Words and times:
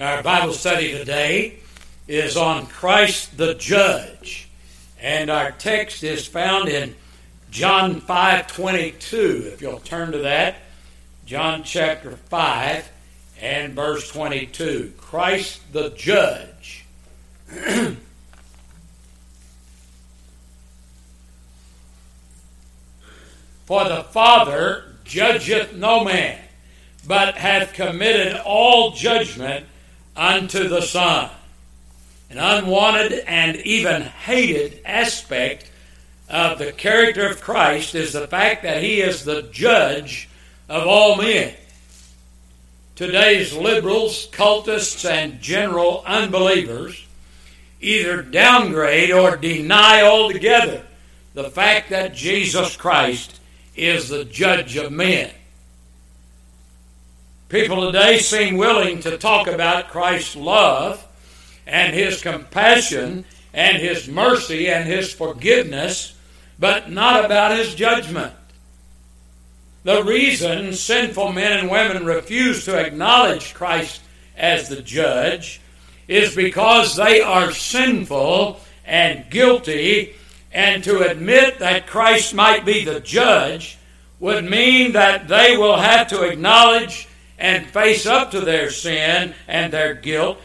Our 0.00 0.22
Bible 0.22 0.52
study 0.52 0.92
today 0.92 1.58
is 2.06 2.36
on 2.36 2.66
Christ 2.66 3.36
the 3.36 3.54
Judge. 3.54 4.48
And 5.00 5.28
our 5.28 5.50
text 5.50 6.04
is 6.04 6.24
found 6.24 6.68
in 6.68 6.94
John 7.50 8.00
5:22. 8.00 9.50
If 9.52 9.60
you'll 9.60 9.80
turn 9.80 10.12
to 10.12 10.18
that, 10.18 10.58
John 11.26 11.64
chapter 11.64 12.12
5 12.12 12.88
and 13.40 13.72
verse 13.72 14.08
22. 14.08 14.92
Christ 14.98 15.62
the 15.72 15.90
Judge. 15.90 16.84
For 23.66 23.82
the 23.82 24.04
Father 24.12 24.94
judgeth 25.04 25.72
no 25.72 26.04
man, 26.04 26.38
but 27.04 27.34
hath 27.36 27.72
committed 27.72 28.36
all 28.36 28.92
judgment 28.92 29.66
unto 30.18 30.68
the 30.68 30.82
Son. 30.82 31.30
An 32.28 32.38
unwanted 32.38 33.24
and 33.26 33.56
even 33.58 34.02
hated 34.02 34.82
aspect 34.84 35.70
of 36.28 36.58
the 36.58 36.72
character 36.72 37.26
of 37.26 37.40
Christ 37.40 37.94
is 37.94 38.12
the 38.12 38.26
fact 38.26 38.64
that 38.64 38.82
he 38.82 39.00
is 39.00 39.24
the 39.24 39.42
judge 39.44 40.28
of 40.68 40.86
all 40.86 41.16
men. 41.16 41.54
Today's 42.96 43.54
liberals, 43.54 44.28
cultists, 44.32 45.08
and 45.08 45.40
general 45.40 46.02
unbelievers 46.04 47.06
either 47.80 48.22
downgrade 48.22 49.12
or 49.12 49.36
deny 49.36 50.02
altogether 50.02 50.84
the 51.34 51.48
fact 51.48 51.90
that 51.90 52.14
Jesus 52.14 52.76
Christ 52.76 53.38
is 53.76 54.08
the 54.08 54.24
judge 54.24 54.76
of 54.76 54.90
men. 54.90 55.30
People 57.48 57.90
today 57.90 58.18
seem 58.18 58.58
willing 58.58 59.00
to 59.00 59.16
talk 59.16 59.46
about 59.46 59.88
Christ's 59.88 60.36
love 60.36 61.06
and 61.66 61.94
his 61.94 62.20
compassion 62.20 63.24
and 63.54 63.78
his 63.78 64.06
mercy 64.06 64.68
and 64.68 64.86
his 64.86 65.14
forgiveness, 65.14 66.14
but 66.58 66.90
not 66.90 67.24
about 67.24 67.56
his 67.56 67.74
judgment. 67.74 68.34
The 69.84 70.04
reason 70.04 70.74
sinful 70.74 71.32
men 71.32 71.60
and 71.60 71.70
women 71.70 72.04
refuse 72.04 72.66
to 72.66 72.78
acknowledge 72.78 73.54
Christ 73.54 74.02
as 74.36 74.68
the 74.68 74.82
judge 74.82 75.62
is 76.06 76.36
because 76.36 76.96
they 76.96 77.22
are 77.22 77.52
sinful 77.52 78.60
and 78.84 79.30
guilty, 79.30 80.16
and 80.52 80.84
to 80.84 81.10
admit 81.10 81.60
that 81.60 81.86
Christ 81.86 82.34
might 82.34 82.66
be 82.66 82.84
the 82.84 83.00
judge 83.00 83.78
would 84.20 84.44
mean 84.44 84.92
that 84.92 85.28
they 85.28 85.56
will 85.56 85.78
have 85.78 86.08
to 86.08 86.24
acknowledge 86.24 87.07
and 87.38 87.66
face 87.66 88.06
up 88.06 88.30
to 88.32 88.40
their 88.40 88.70
sin 88.70 89.34
and 89.46 89.72
their 89.72 89.94
guilt 89.94 90.38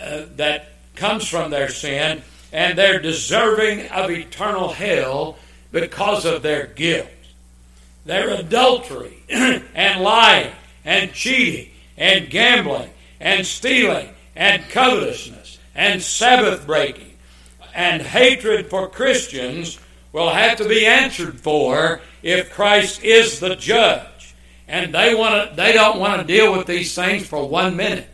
uh, 0.00 0.22
that 0.36 0.70
comes 0.94 1.26
from 1.26 1.50
their 1.50 1.68
sin, 1.68 2.22
and 2.52 2.76
they're 2.76 3.00
deserving 3.00 3.88
of 3.88 4.10
eternal 4.10 4.68
hell 4.68 5.38
because 5.72 6.24
of 6.24 6.42
their 6.42 6.66
guilt. 6.66 7.08
Their 8.04 8.30
adultery 8.30 9.22
and 9.28 10.02
lying 10.02 10.52
and 10.84 11.12
cheating 11.12 11.70
and 11.96 12.30
gambling 12.30 12.90
and 13.20 13.46
stealing 13.46 14.10
and 14.34 14.62
covetousness 14.68 15.58
and 15.74 16.02
Sabbath 16.02 16.66
breaking 16.66 17.16
and 17.74 18.02
hatred 18.02 18.68
for 18.68 18.88
Christians 18.88 19.78
will 20.12 20.30
have 20.30 20.58
to 20.58 20.68
be 20.68 20.86
answered 20.86 21.38
for 21.38 22.00
if 22.22 22.52
Christ 22.52 23.02
is 23.04 23.40
the 23.40 23.54
judge. 23.54 24.17
And 24.68 24.94
they 24.94 25.14
want 25.14 25.50
to, 25.50 25.56
they 25.56 25.72
don't 25.72 25.98
want 25.98 26.20
to 26.20 26.26
deal 26.26 26.56
with 26.56 26.66
these 26.66 26.94
things 26.94 27.26
for 27.26 27.48
one 27.48 27.76
minute. 27.76 28.08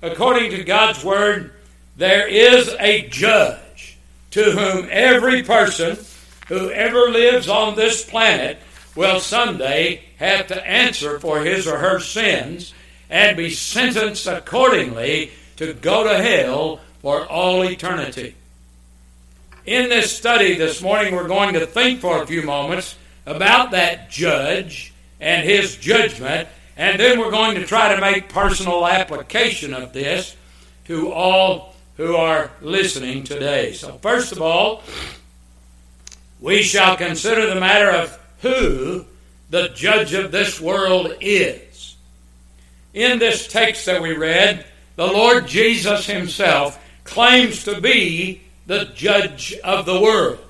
According 0.00 0.50
to 0.52 0.64
God's 0.64 1.04
word, 1.04 1.52
there 1.96 2.26
is 2.26 2.74
a 2.78 3.08
judge 3.08 3.98
to 4.30 4.42
whom 4.42 4.88
every 4.90 5.42
person 5.42 5.98
who 6.48 6.70
ever 6.70 7.10
lives 7.10 7.48
on 7.48 7.76
this 7.76 8.04
planet 8.04 8.58
will 8.94 9.20
someday 9.20 10.02
have 10.16 10.46
to 10.48 10.66
answer 10.68 11.18
for 11.18 11.40
his 11.40 11.66
or 11.66 11.78
her 11.78 11.98
sins 11.98 12.72
and 13.10 13.36
be 13.36 13.50
sentenced 13.50 14.26
accordingly 14.26 15.30
to 15.56 15.74
go 15.74 16.04
to 16.04 16.22
hell 16.22 16.80
for 17.00 17.26
all 17.26 17.64
eternity. 17.64 18.34
In 19.66 19.88
this 19.88 20.16
study 20.16 20.54
this 20.54 20.82
morning, 20.82 21.14
we're 21.14 21.28
going 21.28 21.54
to 21.54 21.66
think 21.66 22.00
for 22.00 22.22
a 22.22 22.26
few 22.26 22.42
moments 22.42 22.96
about 23.26 23.72
that 23.72 24.10
judge 24.10 24.91
and 25.22 25.48
his 25.48 25.76
judgment, 25.76 26.48
and 26.76 26.98
then 26.98 27.20
we're 27.20 27.30
going 27.30 27.54
to 27.54 27.64
try 27.64 27.94
to 27.94 28.00
make 28.00 28.28
personal 28.28 28.86
application 28.86 29.72
of 29.72 29.92
this 29.92 30.36
to 30.86 31.12
all 31.12 31.74
who 31.96 32.16
are 32.16 32.50
listening 32.60 33.22
today. 33.22 33.72
So, 33.72 33.98
first 34.02 34.32
of 34.32 34.42
all, 34.42 34.82
we 36.40 36.62
shall 36.62 36.96
consider 36.96 37.46
the 37.46 37.60
matter 37.60 37.90
of 37.90 38.18
who 38.40 39.06
the 39.48 39.68
judge 39.68 40.12
of 40.12 40.32
this 40.32 40.60
world 40.60 41.14
is. 41.20 41.96
In 42.92 43.20
this 43.20 43.46
text 43.46 43.86
that 43.86 44.02
we 44.02 44.16
read, 44.16 44.66
the 44.96 45.06
Lord 45.06 45.46
Jesus 45.46 46.04
himself 46.04 46.82
claims 47.04 47.62
to 47.64 47.80
be 47.80 48.42
the 48.66 48.86
judge 48.86 49.54
of 49.62 49.86
the 49.86 50.00
world. 50.00 50.40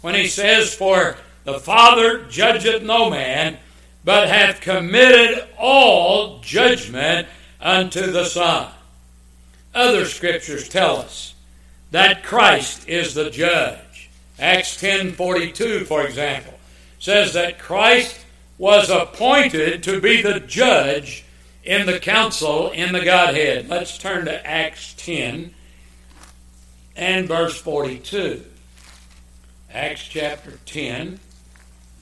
When 0.00 0.14
he 0.14 0.26
says, 0.26 0.74
For 0.74 1.16
the 1.44 1.60
Father 1.60 2.24
judgeth 2.24 2.82
no 2.82 3.10
man, 3.10 3.58
but 4.04 4.28
hath 4.28 4.60
committed 4.60 5.46
all 5.58 6.40
judgment 6.40 7.28
unto 7.60 8.10
the 8.10 8.24
Son. 8.24 8.70
Other 9.74 10.04
scriptures 10.04 10.68
tell 10.68 10.96
us 10.96 11.34
that 11.90 12.22
Christ 12.22 12.88
is 12.88 13.14
the 13.14 13.30
judge. 13.30 14.10
Acts 14.38 14.76
10:42 14.76 15.84
for 15.84 16.04
example 16.04 16.58
says 16.98 17.32
that 17.34 17.58
Christ 17.58 18.24
was 18.58 18.90
appointed 18.90 19.82
to 19.82 20.00
be 20.00 20.22
the 20.22 20.40
judge 20.40 21.24
in 21.64 21.86
the 21.86 21.98
council 21.98 22.70
in 22.70 22.92
the 22.92 23.04
Godhead. 23.04 23.68
Let's 23.68 23.98
turn 23.98 24.24
to 24.26 24.46
Acts 24.46 24.94
10 24.94 25.54
and 26.96 27.28
verse 27.28 27.58
42. 27.60 28.44
Acts 29.72 30.06
chapter 30.06 30.58
10, 30.66 31.18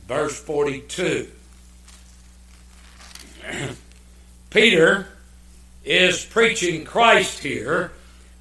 verse 0.09 0.39
42. 0.41 1.31
Peter 4.51 5.07
is 5.85 6.25
preaching 6.25 6.85
Christ 6.85 7.41
here 7.41 7.93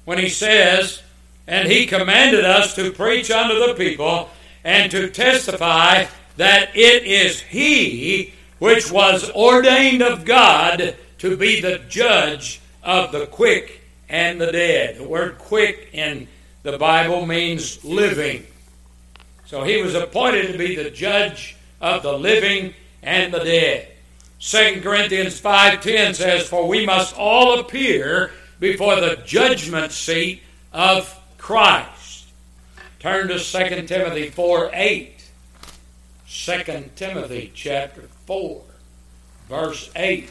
when 0.04 0.18
he 0.18 0.28
says, 0.28 1.02
And 1.46 1.68
he 1.68 1.86
commanded 1.86 2.44
us 2.44 2.74
to 2.74 2.92
preach 2.92 3.30
unto 3.30 3.66
the 3.66 3.74
people 3.74 4.30
and 4.64 4.90
to 4.90 5.10
testify 5.10 6.06
that 6.36 6.70
it 6.74 7.04
is 7.04 7.40
he 7.40 8.34
which 8.58 8.90
was 8.90 9.30
ordained 9.30 10.02
of 10.02 10.24
God 10.24 10.96
to 11.18 11.36
be 11.36 11.60
the 11.60 11.78
judge 11.88 12.60
of 12.82 13.12
the 13.12 13.26
quick 13.26 13.80
and 14.08 14.40
the 14.40 14.52
dead. 14.52 14.98
The 14.98 15.04
word 15.04 15.38
quick 15.38 15.90
in 15.92 16.28
the 16.62 16.78
Bible 16.78 17.26
means 17.26 17.82
living. 17.84 18.46
So 19.46 19.64
he 19.64 19.82
was 19.82 19.94
appointed 19.94 20.52
to 20.52 20.58
be 20.58 20.76
the 20.76 20.90
judge 20.90 21.56
of 21.80 22.02
the 22.02 22.12
living 22.12 22.74
and 23.02 23.32
the 23.32 23.40
dead. 23.40 23.89
2 24.40 24.80
Corinthians 24.82 25.38
5:10 25.38 26.14
says, 26.14 26.48
"For 26.48 26.66
we 26.66 26.86
must 26.86 27.14
all 27.14 27.60
appear 27.60 28.32
before 28.58 28.98
the 28.98 29.16
judgment 29.16 29.92
seat 29.92 30.42
of 30.72 31.14
Christ." 31.36 32.24
Turn 32.98 33.28
to 33.28 33.38
2 33.38 33.86
Timothy 33.86 34.30
4:8. 34.30 35.24
2 36.26 36.96
Timothy 36.96 37.52
chapter 37.54 38.08
4, 38.26 38.62
verse 39.48 39.90
8. 39.94 40.30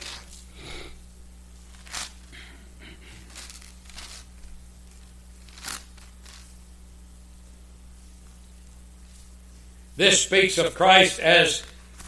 This 9.98 10.24
speaks 10.24 10.58
of 10.58 10.74
Christ 10.74 11.20
as 11.20 11.62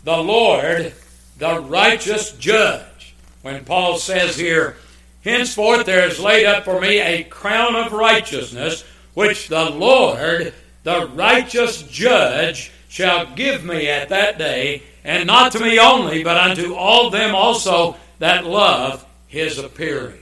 the 0.04 0.18
Lord, 0.18 0.94
the 1.42 1.60
righteous 1.60 2.34
judge. 2.34 3.16
When 3.42 3.66
Paul 3.66 3.98
says 3.98 4.38
here, 4.38 4.76
Henceforth 5.24 5.88
there 5.88 6.08
is 6.08 6.20
laid 6.20 6.46
up 6.46 6.66
for 6.66 6.80
me 6.80 7.00
a 7.00 7.24
crown 7.24 7.76
of 7.76 7.94
righteousness, 7.94 8.84
which 9.16 9.48
the 9.48 9.72
Lord, 9.72 10.54
the 10.84 11.08
righteous 11.16 11.82
judge, 11.82 12.72
shall 12.90 13.26
give 13.34 13.66
me 13.66 13.90
at 13.90 14.10
that 14.10 14.38
day, 14.38 14.84
and 15.04 15.26
not 15.26 15.52
to 15.54 15.60
me 15.60 15.80
only, 15.80 16.24
but 16.24 16.38
unto 16.38 16.76
all 16.76 17.10
them 17.10 17.34
also 17.34 17.96
that 18.20 18.46
love 18.46 19.04
his 19.26 19.58
appearing. 19.58 20.22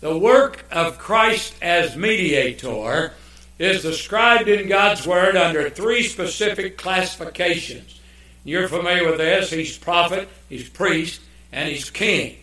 The 0.00 0.18
work 0.18 0.64
of 0.72 0.98
Christ 0.98 1.54
as 1.62 1.96
mediator 1.96 3.12
is 3.60 3.82
described 3.82 4.48
in 4.48 4.68
God's 4.68 5.06
Word 5.06 5.36
under 5.36 5.70
three 5.70 6.02
specific 6.02 6.76
classifications. 6.76 7.97
You're 8.44 8.68
familiar 8.68 9.06
with 9.06 9.18
this. 9.18 9.50
He's 9.50 9.76
prophet, 9.76 10.28
he's 10.48 10.68
priest, 10.68 11.20
and 11.52 11.68
he's 11.68 11.90
king. 11.90 12.36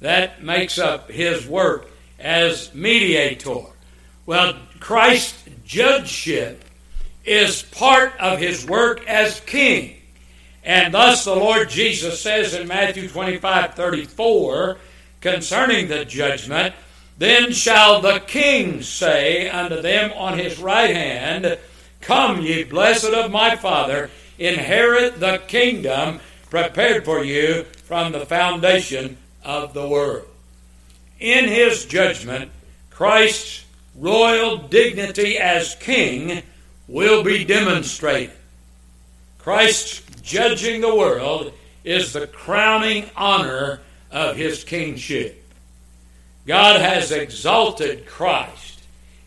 that 0.00 0.42
makes 0.42 0.78
up 0.78 1.10
his 1.10 1.46
work 1.46 1.90
as 2.18 2.74
mediator. 2.74 3.64
Well, 4.26 4.54
Christ's 4.80 5.44
judgeship 5.64 6.64
is 7.24 7.62
part 7.62 8.12
of 8.20 8.38
his 8.38 8.66
work 8.66 9.06
as 9.06 9.40
king. 9.40 9.96
And 10.62 10.94
thus 10.94 11.24
the 11.24 11.34
Lord 11.34 11.68
Jesus 11.68 12.20
says 12.20 12.54
in 12.54 12.68
Matthew 12.68 13.08
25 13.08 13.74
34 13.74 14.78
concerning 15.20 15.88
the 15.88 16.04
judgment, 16.04 16.74
Then 17.18 17.52
shall 17.52 18.00
the 18.00 18.20
king 18.20 18.82
say 18.82 19.48
unto 19.48 19.80
them 19.82 20.12
on 20.14 20.38
his 20.38 20.58
right 20.58 20.94
hand, 20.94 21.58
Come, 22.00 22.42
ye 22.42 22.64
blessed 22.64 23.06
of 23.06 23.30
my 23.30 23.56
Father, 23.56 24.10
inherit 24.38 25.20
the 25.20 25.42
kingdom 25.46 26.20
prepared 26.50 27.04
for 27.04 27.24
you 27.24 27.64
from 27.84 28.12
the 28.12 28.26
foundation 28.26 29.16
of 29.44 29.74
the 29.74 29.88
world. 29.88 30.26
In 31.20 31.46
his 31.48 31.84
judgment, 31.84 32.50
Christ's 32.90 33.64
royal 33.96 34.58
dignity 34.58 35.38
as 35.38 35.74
king 35.76 36.42
will 36.88 37.22
be 37.22 37.44
demonstrated. 37.44 38.34
Christ's 39.38 40.02
judging 40.22 40.80
the 40.80 40.94
world 40.94 41.52
is 41.84 42.12
the 42.12 42.26
crowning 42.26 43.10
honor 43.16 43.80
of 44.10 44.36
his 44.36 44.64
kingship. 44.64 45.44
God 46.46 46.80
has 46.80 47.10
exalted 47.10 48.06
Christ 48.06 48.82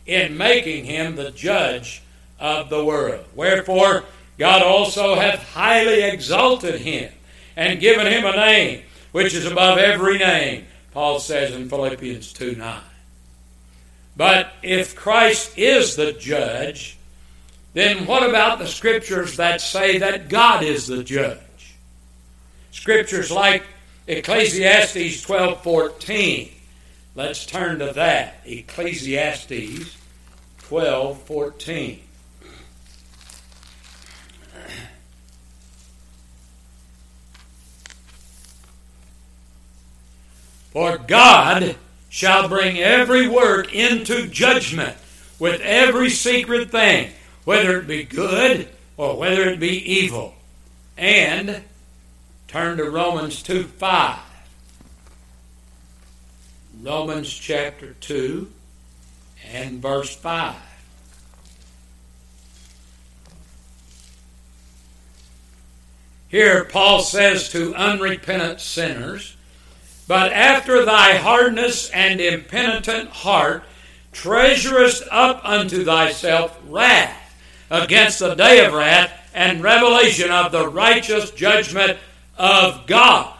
in 0.06 0.36
making 0.36 0.84
him 0.84 1.16
the 1.16 1.30
judge 1.30 2.02
of 2.40 2.70
the 2.70 2.84
world. 2.84 3.24
Wherefore, 3.34 4.04
God 4.38 4.62
also 4.62 5.16
hath 5.16 5.42
highly 5.52 6.02
exalted 6.02 6.80
him 6.80 7.12
and 7.56 7.80
given 7.80 8.06
him 8.06 8.24
a 8.24 8.36
name 8.36 8.82
which 9.12 9.34
is 9.34 9.46
above 9.46 9.78
every 9.78 10.18
name, 10.18 10.66
Paul 10.92 11.18
says 11.18 11.54
in 11.54 11.68
Philippians 11.68 12.32
2 12.32 12.54
9. 12.54 12.80
But 14.16 14.52
if 14.62 14.96
Christ 14.96 15.56
is 15.56 15.96
the 15.96 16.12
judge, 16.12 16.96
then 17.74 18.06
what 18.06 18.28
about 18.28 18.58
the 18.58 18.66
scriptures 18.66 19.36
that 19.36 19.60
say 19.60 19.98
that 19.98 20.28
God 20.28 20.62
is 20.62 20.86
the 20.86 21.04
judge? 21.04 21.38
Scriptures 22.72 23.30
like 23.30 23.64
Ecclesiastes 24.06 25.22
12:14. 25.22 26.52
Let's 27.14 27.44
turn 27.44 27.78
to 27.80 27.92
that. 27.92 28.40
Ecclesiastes 28.44 29.96
12:14. 30.62 32.07
For 40.78 40.96
God 40.96 41.74
shall 42.08 42.48
bring 42.48 42.78
every 42.78 43.26
work 43.26 43.74
into 43.74 44.28
judgment 44.28 44.96
with 45.36 45.60
every 45.60 46.08
secret 46.08 46.70
thing 46.70 47.10
whether 47.42 47.80
it 47.80 47.88
be 47.88 48.04
good 48.04 48.68
or 48.96 49.16
whether 49.16 49.48
it 49.48 49.58
be 49.58 49.74
evil. 49.92 50.36
And 50.96 51.64
turn 52.46 52.76
to 52.76 52.88
Romans 52.88 53.42
2 53.42 53.64
5. 53.64 54.20
Romans 56.80 57.28
chapter 57.28 57.94
2 57.94 58.48
and 59.50 59.82
verse 59.82 60.14
5. 60.14 60.54
Here, 66.28 66.64
Paul 66.66 67.00
says 67.00 67.48
to 67.48 67.74
unrepentant 67.74 68.60
sinners, 68.60 69.34
But 70.08 70.32
after 70.32 70.86
thy 70.86 71.16
hardness 71.16 71.90
and 71.90 72.18
impenitent 72.18 73.10
heart 73.10 73.62
treasurest 74.10 75.04
up 75.10 75.42
unto 75.44 75.84
thyself 75.84 76.58
wrath 76.66 77.36
against 77.70 78.18
the 78.18 78.34
day 78.34 78.64
of 78.64 78.72
wrath 78.72 79.12
and 79.34 79.62
revelation 79.62 80.30
of 80.30 80.50
the 80.50 80.66
righteous 80.66 81.30
judgment 81.30 81.98
of 82.38 82.86
God. 82.86 83.34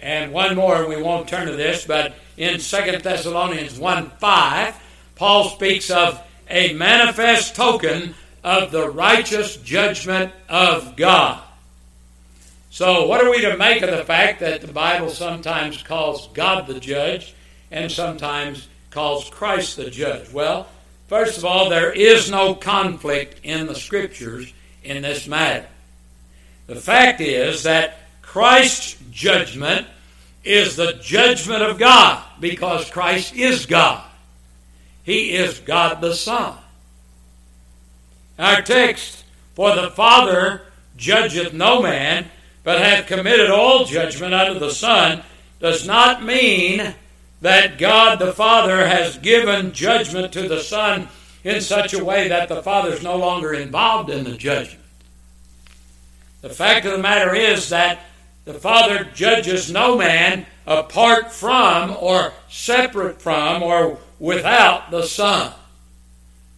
And 0.00 0.32
one 0.32 0.54
more, 0.54 0.76
and 0.76 0.88
we 0.88 1.02
won't 1.02 1.28
turn 1.28 1.46
to 1.46 1.56
this, 1.56 1.86
but 1.86 2.14
in 2.36 2.60
2 2.60 2.98
Thessalonians 2.98 3.78
1 3.78 4.10
5, 4.10 4.80
Paul 5.14 5.48
speaks 5.48 5.90
of 5.90 6.20
a 6.50 6.74
manifest 6.74 7.56
token 7.56 8.14
of 8.42 8.70
the 8.70 8.90
righteous 8.90 9.56
judgment 9.56 10.30
of 10.46 10.94
God. 10.94 11.42
So, 12.74 13.06
what 13.06 13.22
are 13.22 13.30
we 13.30 13.40
to 13.42 13.56
make 13.56 13.82
of 13.82 13.90
the 13.96 14.04
fact 14.04 14.40
that 14.40 14.60
the 14.60 14.72
Bible 14.72 15.08
sometimes 15.08 15.80
calls 15.80 16.26
God 16.34 16.66
the 16.66 16.80
judge 16.80 17.32
and 17.70 17.90
sometimes 17.90 18.66
calls 18.90 19.30
Christ 19.30 19.76
the 19.76 19.90
judge? 19.90 20.32
Well, 20.32 20.66
First 21.06 21.38
of 21.38 21.44
all, 21.44 21.68
there 21.68 21.92
is 21.92 22.28
no 22.28 22.54
conflict 22.54 23.40
in 23.44 23.66
the 23.66 23.74
Scriptures 23.74 24.52
in 24.82 25.02
this 25.02 25.28
matter. 25.28 25.66
The 26.66 26.74
fact 26.74 27.20
is 27.20 27.62
that 27.62 28.00
Christ's 28.22 28.96
judgment 29.12 29.86
is 30.42 30.74
the 30.76 30.94
judgment 30.94 31.62
of 31.62 31.78
God 31.78 32.24
because 32.40 32.90
Christ 32.90 33.34
is 33.36 33.66
God. 33.66 34.02
He 35.04 35.34
is 35.36 35.60
God 35.60 36.00
the 36.00 36.14
Son. 36.14 36.56
Our 38.38 38.62
text, 38.62 39.22
For 39.54 39.76
the 39.76 39.90
Father 39.90 40.62
judgeth 40.96 41.52
no 41.52 41.80
man, 41.80 42.28
but 42.64 42.80
hath 42.80 43.06
committed 43.06 43.50
all 43.50 43.84
judgment 43.84 44.34
unto 44.34 44.58
the 44.58 44.70
Son, 44.70 45.22
does 45.60 45.86
not 45.86 46.24
mean 46.24 46.94
that 47.42 47.78
God 47.78 48.18
the 48.18 48.32
Father 48.32 48.86
has 48.86 49.18
given 49.18 49.72
judgment 49.72 50.32
to 50.32 50.48
the 50.48 50.60
Son 50.60 51.08
in 51.44 51.60
such 51.60 51.92
a 51.92 52.02
way 52.02 52.28
that 52.28 52.48
the 52.48 52.62
Father 52.62 52.92
is 52.92 53.02
no 53.02 53.16
longer 53.16 53.52
involved 53.52 54.08
in 54.10 54.24
the 54.24 54.36
judgment. 54.36 54.80
The 56.40 56.48
fact 56.48 56.86
of 56.86 56.92
the 56.92 56.98
matter 56.98 57.34
is 57.34 57.68
that 57.68 58.00
the 58.46 58.54
Father 58.54 59.04
judges 59.14 59.70
no 59.70 59.96
man 59.96 60.46
apart 60.66 61.32
from 61.32 61.96
or 62.00 62.32
separate 62.48 63.20
from 63.20 63.62
or 63.62 63.98
without 64.18 64.90
the 64.90 65.02
Son. 65.02 65.52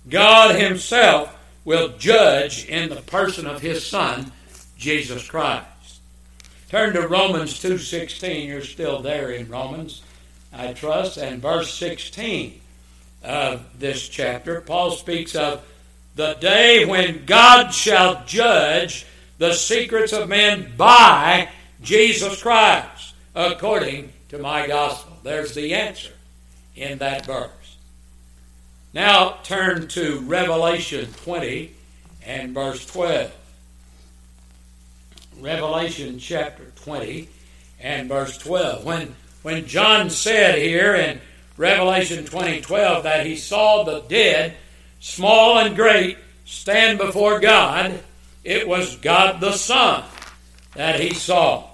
God 0.09 0.55
Himself 0.55 1.37
will 1.65 1.97
judge 1.99 2.65
in 2.67 2.89
the 2.89 3.03
person 3.03 3.47
of 3.47 3.61
His 3.61 3.85
Son, 3.85 4.31
Jesus 4.77 5.29
Christ. 5.29 5.67
Turn 6.69 6.95
to 6.95 7.07
Romans 7.07 7.61
2.16. 7.61 8.47
You're 8.47 8.61
still 8.63 9.01
there 9.01 9.31
in 9.31 9.49
Romans. 9.49 10.03
I 10.53 10.73
trust, 10.73 11.17
and 11.17 11.41
verse 11.41 11.73
16 11.75 12.61
of 13.23 13.65
this 13.79 14.09
chapter, 14.09 14.61
Paul 14.63 14.91
speaks 14.91 15.37
of 15.37 15.65
the 16.17 16.35
day 16.35 16.85
when 16.85 17.25
God 17.25 17.71
shall 17.71 18.25
judge 18.25 19.07
the 19.39 19.53
secrets 19.53 20.13
of 20.13 20.29
men 20.29 20.73
by 20.77 21.51
Jesus 21.83 22.43
Christ, 22.43 23.15
according 23.35 24.13
to 24.31 24.39
my 24.39 24.67
gospel. 24.67 25.19
There's 25.23 25.55
the 25.55 25.75
answer 25.75 26.15
in 26.75 26.99
that 26.99 27.27
verse. 27.27 27.77
Now 28.93 29.39
turn 29.45 29.87
to 29.89 30.21
Revelation 30.21 31.13
20 31.13 31.71
and 32.25 32.55
verse 32.55 32.85
12. 32.87 33.31
Revelation 35.41 36.19
chapter 36.19 36.73
20 36.77 37.29
and 37.81 38.09
verse 38.09 38.39
12. 38.39 38.85
When 38.85 39.15
when 39.43 39.67
John 39.67 40.11
said 40.11 40.59
here 40.59 40.95
in 40.95 41.21
Revelation 41.57 42.25
20:12 42.25 43.03
that 43.05 43.27
he 43.27 43.37
saw 43.37 43.85
the 43.85 44.01
dead, 44.01 44.57
small 44.99 45.59
and 45.59 45.77
great, 45.77 46.19
stand 46.45 46.99
before 46.99 47.39
God, 47.39 48.01
it 48.45 48.67
was 48.67 48.97
God 48.97 49.41
the 49.41 49.53
Son 49.53 50.05
that 50.75 51.01
he 51.01 51.15
saw. 51.15 51.65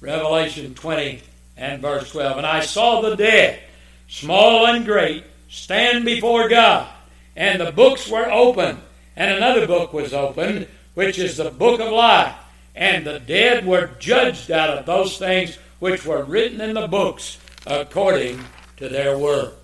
Revelation 0.00 0.74
20 0.74 1.22
and 1.56 1.80
verse 1.80 2.10
12. 2.10 2.38
And 2.38 2.46
I 2.46 2.60
saw 2.60 3.02
the 3.02 3.14
dead, 3.14 3.60
small 4.08 4.66
and 4.66 4.84
great, 4.84 5.24
stand 5.48 6.04
before 6.04 6.48
God, 6.48 6.88
and 7.36 7.60
the 7.60 7.72
books 7.72 8.08
were 8.08 8.30
opened, 8.30 8.78
and 9.16 9.30
another 9.30 9.66
book 9.66 9.92
was 9.92 10.12
opened, 10.12 10.66
which 10.94 11.18
is 11.18 11.36
the 11.36 11.50
book 11.50 11.78
of 11.78 11.92
life. 11.92 12.34
And 12.74 13.06
the 13.06 13.18
dead 13.18 13.66
were 13.66 13.90
judged 13.98 14.50
out 14.50 14.78
of 14.78 14.86
those 14.86 15.18
things 15.18 15.58
which 15.78 16.06
were 16.06 16.24
written 16.24 16.60
in 16.60 16.74
the 16.74 16.88
books 16.88 17.38
according 17.66 18.40
to 18.78 18.88
their 18.88 19.18
works. 19.18 19.56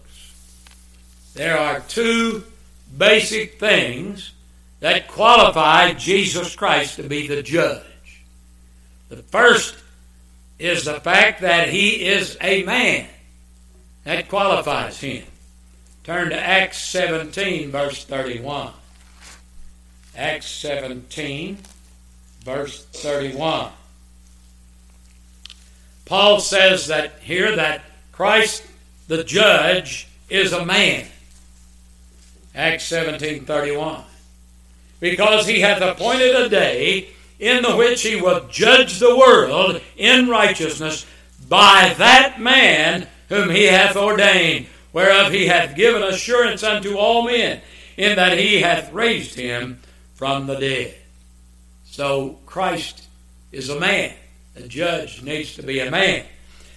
There 1.35 1.59
are 1.59 1.81
two 1.81 2.45
basic 2.97 3.59
things 3.59 4.33
that 4.81 5.09
qualify 5.09 5.93
Jesus 5.93 6.55
Christ 6.55 6.97
to 6.97 7.03
be 7.05 7.27
the 7.27 7.43
judge. 7.43 7.85
The 9.09 9.17
first 9.17 9.75
is 10.59 10.85
the 10.85 11.01
fact 11.01 11.41
that 11.41 11.69
he 11.69 12.05
is 12.05 12.37
a 12.41 12.63
man. 12.65 13.09
That 14.05 14.29
qualifies 14.29 15.01
him. 15.01 15.25
Turn 16.05 16.31
to 16.31 16.41
Acts 16.41 16.79
17, 16.79 17.71
verse 17.71 18.05
31. 18.05 18.73
Acts 20.17 20.47
17, 20.47 21.59
verse 22.49 22.87
31. 22.95 23.71
Paul 26.07 26.41
says 26.41 26.87
that 26.87 27.19
here 27.21 27.55
that 27.57 27.85
Christ 28.11 28.65
the 29.07 29.23
judge 29.23 30.09
is 30.31 30.55
a 30.55 30.65
man. 30.65 31.07
Acts 32.55 32.85
17:31. 32.85 34.03
Because 34.99 35.47
he 35.47 35.61
hath 35.61 35.83
appointed 35.83 36.35
a 36.35 36.49
day 36.49 37.09
in 37.39 37.63
the 37.63 37.77
which 37.77 38.01
he 38.01 38.17
will 38.17 38.49
judge 38.49 38.99
the 38.99 39.17
world 39.17 39.83
in 39.99 40.29
righteousness 40.29 41.05
by 41.51 41.95
that 41.99 42.41
man 42.41 43.07
whom 43.29 43.51
he 43.51 43.65
hath 43.65 43.95
ordained, 43.95 44.67
whereof 44.95 45.33
he 45.33 45.47
hath 45.47 45.77
given 45.77 46.03
assurance 46.03 46.63
unto 46.63 46.97
all 46.97 47.27
men, 47.27 47.61
in 47.99 48.17
that 48.17 48.39
he 48.39 48.63
hath 48.63 48.91
raised 48.91 49.35
him 49.35 49.81
from 50.15 50.47
the 50.47 50.57
dead. 50.57 50.98
So 51.99 52.39
Christ 52.47 53.09
is 53.51 53.71
a 53.71 53.81
man. 53.81 54.13
A 54.55 54.63
judge 54.69 55.21
needs 55.21 55.57
to 55.57 55.65
be 55.65 55.81
a 55.81 55.91
man. 55.91 56.25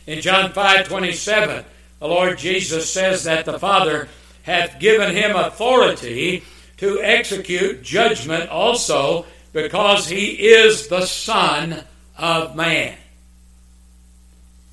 In 0.07 0.19
John 0.19 0.51
5 0.51 0.87
27, 0.87 1.63
the 1.99 2.07
Lord 2.07 2.39
Jesus 2.39 2.91
says 2.91 3.25
that 3.25 3.45
the 3.45 3.59
Father 3.59 4.09
hath 4.41 4.79
given 4.79 5.15
him 5.15 5.35
authority 5.35 6.43
to 6.77 6.99
execute 7.03 7.83
judgment 7.83 8.49
also 8.49 9.27
because 9.53 10.09
he 10.09 10.29
is 10.29 10.87
the 10.87 11.05
Son 11.05 11.83
of 12.17 12.55
Man. 12.55 12.97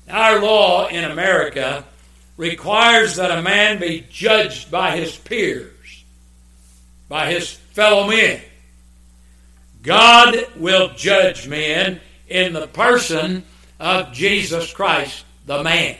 Our 0.09 0.41
law 0.41 0.87
in 0.87 1.03
America 1.03 1.85
requires 2.37 3.17
that 3.17 3.37
a 3.37 3.43
man 3.43 3.79
be 3.79 4.03
judged 4.09 4.71
by 4.71 4.97
his 4.97 5.15
peers, 5.15 6.03
by 7.07 7.31
his 7.31 7.51
fellow 7.51 8.07
men. 8.07 8.41
God 9.81 10.35
will 10.55 10.93
judge 10.95 11.47
men 11.47 12.01
in 12.27 12.53
the 12.53 12.67
person 12.67 13.43
of 13.79 14.13
Jesus 14.13 14.73
Christ, 14.73 15.25
the 15.45 15.63
man. 15.63 15.97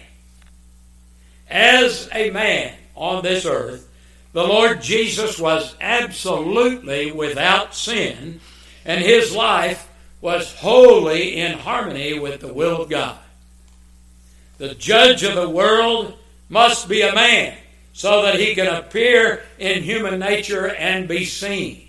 As 1.50 2.10
a 2.14 2.30
man 2.30 2.74
on 2.96 3.24
this 3.24 3.46
earth, 3.46 3.90
the 4.34 4.44
Lord 4.44 4.82
Jesus 4.82 5.40
was 5.40 5.76
absolutely 5.82 7.12
without 7.12 7.74
sin, 7.74 8.42
and 8.86 9.02
his 9.02 9.34
life 9.34 9.90
was 10.22 10.54
wholly 10.56 11.38
in 11.38 11.58
harmony 11.58 12.20
with 12.20 12.42
the 12.42 12.54
will 12.54 12.82
of 12.82 12.90
God. 12.90 13.18
The 14.58 14.76
judge 14.76 15.24
of 15.24 15.36
the 15.36 15.50
world 15.50 16.18
must 16.50 16.90
be 16.90 17.02
a 17.02 17.16
man 17.16 17.58
so 17.94 18.24
that 18.24 18.40
he 18.40 18.54
can 18.54 18.68
appear 18.68 19.44
in 19.58 19.84
human 19.84 20.20
nature 20.20 20.68
and 20.68 21.08
be 21.08 21.26
seen. 21.26 21.89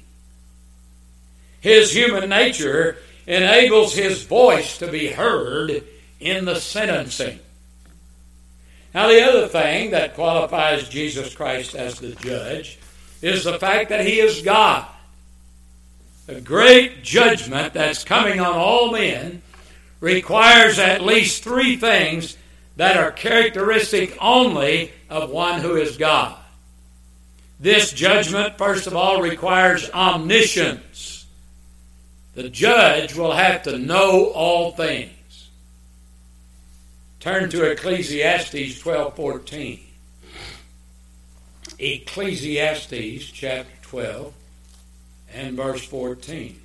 His 1.60 1.92
human 1.94 2.28
nature 2.28 2.96
enables 3.26 3.94
his 3.94 4.24
voice 4.24 4.78
to 4.78 4.90
be 4.90 5.08
heard 5.08 5.84
in 6.18 6.44
the 6.44 6.56
sentencing. 6.60 7.38
Now, 8.92 9.06
the 9.06 9.22
other 9.22 9.46
thing 9.46 9.92
that 9.92 10.14
qualifies 10.14 10.88
Jesus 10.88 11.34
Christ 11.34 11.74
as 11.76 12.00
the 12.00 12.14
judge 12.16 12.78
is 13.22 13.44
the 13.44 13.58
fact 13.58 13.90
that 13.90 14.04
he 14.04 14.18
is 14.18 14.42
God. 14.42 14.86
The 16.26 16.40
great 16.40 17.02
judgment 17.02 17.74
that's 17.74 18.04
coming 18.04 18.40
on 18.40 18.54
all 18.54 18.90
men 18.90 19.42
requires 20.00 20.78
at 20.78 21.02
least 21.02 21.44
three 21.44 21.76
things 21.76 22.36
that 22.76 22.96
are 22.96 23.12
characteristic 23.12 24.16
only 24.20 24.90
of 25.08 25.30
one 25.30 25.60
who 25.60 25.76
is 25.76 25.96
God. 25.96 26.36
This 27.60 27.92
judgment, 27.92 28.56
first 28.56 28.86
of 28.86 28.96
all, 28.96 29.20
requires 29.20 29.90
omniscience. 29.90 30.89
The 32.34 32.48
judge 32.48 33.14
will 33.14 33.32
have 33.32 33.64
to 33.64 33.78
know 33.78 34.26
all 34.26 34.72
things. 34.72 35.48
Turn 37.18 37.50
to 37.50 37.70
Ecclesiastes 37.70 38.80
12:14. 38.80 39.80
Ecclesiastes 41.78 43.30
chapter 43.32 43.72
12 43.82 44.32
and 45.32 45.56
verse 45.56 45.84
14. 45.84 46.60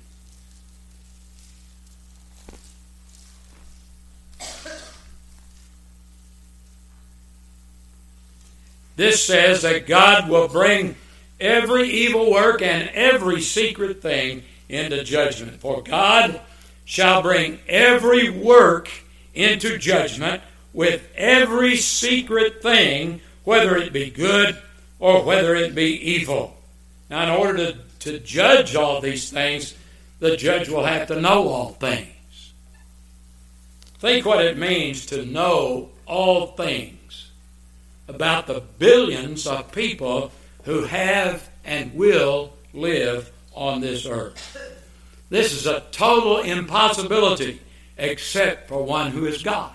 This 8.96 9.22
says 9.22 9.62
that 9.62 9.86
God 9.86 10.30
will 10.30 10.48
bring 10.48 10.96
every 11.38 11.88
evil 11.88 12.30
work 12.30 12.62
and 12.62 12.88
every 12.94 13.42
secret 13.42 14.00
thing 14.00 14.42
into 14.68 15.04
judgment. 15.04 15.60
For 15.60 15.82
God 15.82 16.40
shall 16.84 17.22
bring 17.22 17.58
every 17.68 18.30
work 18.30 18.90
into 19.34 19.78
judgment 19.78 20.42
with 20.72 21.08
every 21.16 21.76
secret 21.76 22.62
thing, 22.62 23.20
whether 23.44 23.76
it 23.76 23.92
be 23.92 24.10
good 24.10 24.56
or 24.98 25.22
whether 25.22 25.54
it 25.54 25.74
be 25.74 25.92
evil. 26.14 26.56
Now, 27.10 27.24
in 27.24 27.40
order 27.40 27.72
to, 27.72 27.78
to 28.00 28.18
judge 28.18 28.74
all 28.74 29.00
these 29.00 29.30
things, 29.30 29.74
the 30.18 30.36
judge 30.36 30.68
will 30.68 30.84
have 30.84 31.08
to 31.08 31.20
know 31.20 31.48
all 31.48 31.70
things. 31.70 32.52
Think 33.98 34.26
what 34.26 34.44
it 34.44 34.58
means 34.58 35.06
to 35.06 35.24
know 35.24 35.90
all 36.06 36.48
things 36.48 37.30
about 38.08 38.46
the 38.46 38.62
billions 38.78 39.46
of 39.46 39.72
people 39.72 40.30
who 40.64 40.84
have 40.84 41.48
and 41.64 41.94
will 41.94 42.52
live 42.72 43.30
on 43.56 43.80
this 43.80 44.06
earth. 44.06 44.56
This 45.28 45.52
is 45.52 45.66
a 45.66 45.82
total 45.90 46.38
impossibility 46.38 47.60
except 47.96 48.68
for 48.68 48.84
one 48.84 49.10
who 49.10 49.26
is 49.26 49.42
God. 49.42 49.74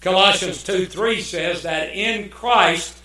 Colossians 0.00 0.62
2 0.64 0.86
3 0.86 1.20
says 1.20 1.62
that 1.62 1.90
in 1.90 2.28
Christ 2.28 2.96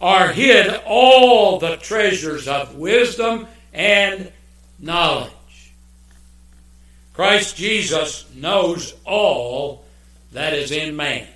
are 0.00 0.28
hid 0.28 0.74
all 0.86 1.58
the 1.58 1.76
treasures 1.76 2.48
of 2.48 2.76
wisdom 2.76 3.46
and 3.72 4.32
knowledge. 4.78 5.32
Christ 7.12 7.56
Jesus 7.56 8.24
knows 8.34 8.94
all 9.04 9.84
that 10.32 10.52
is 10.52 10.72
in 10.72 10.96
man. 10.96 11.28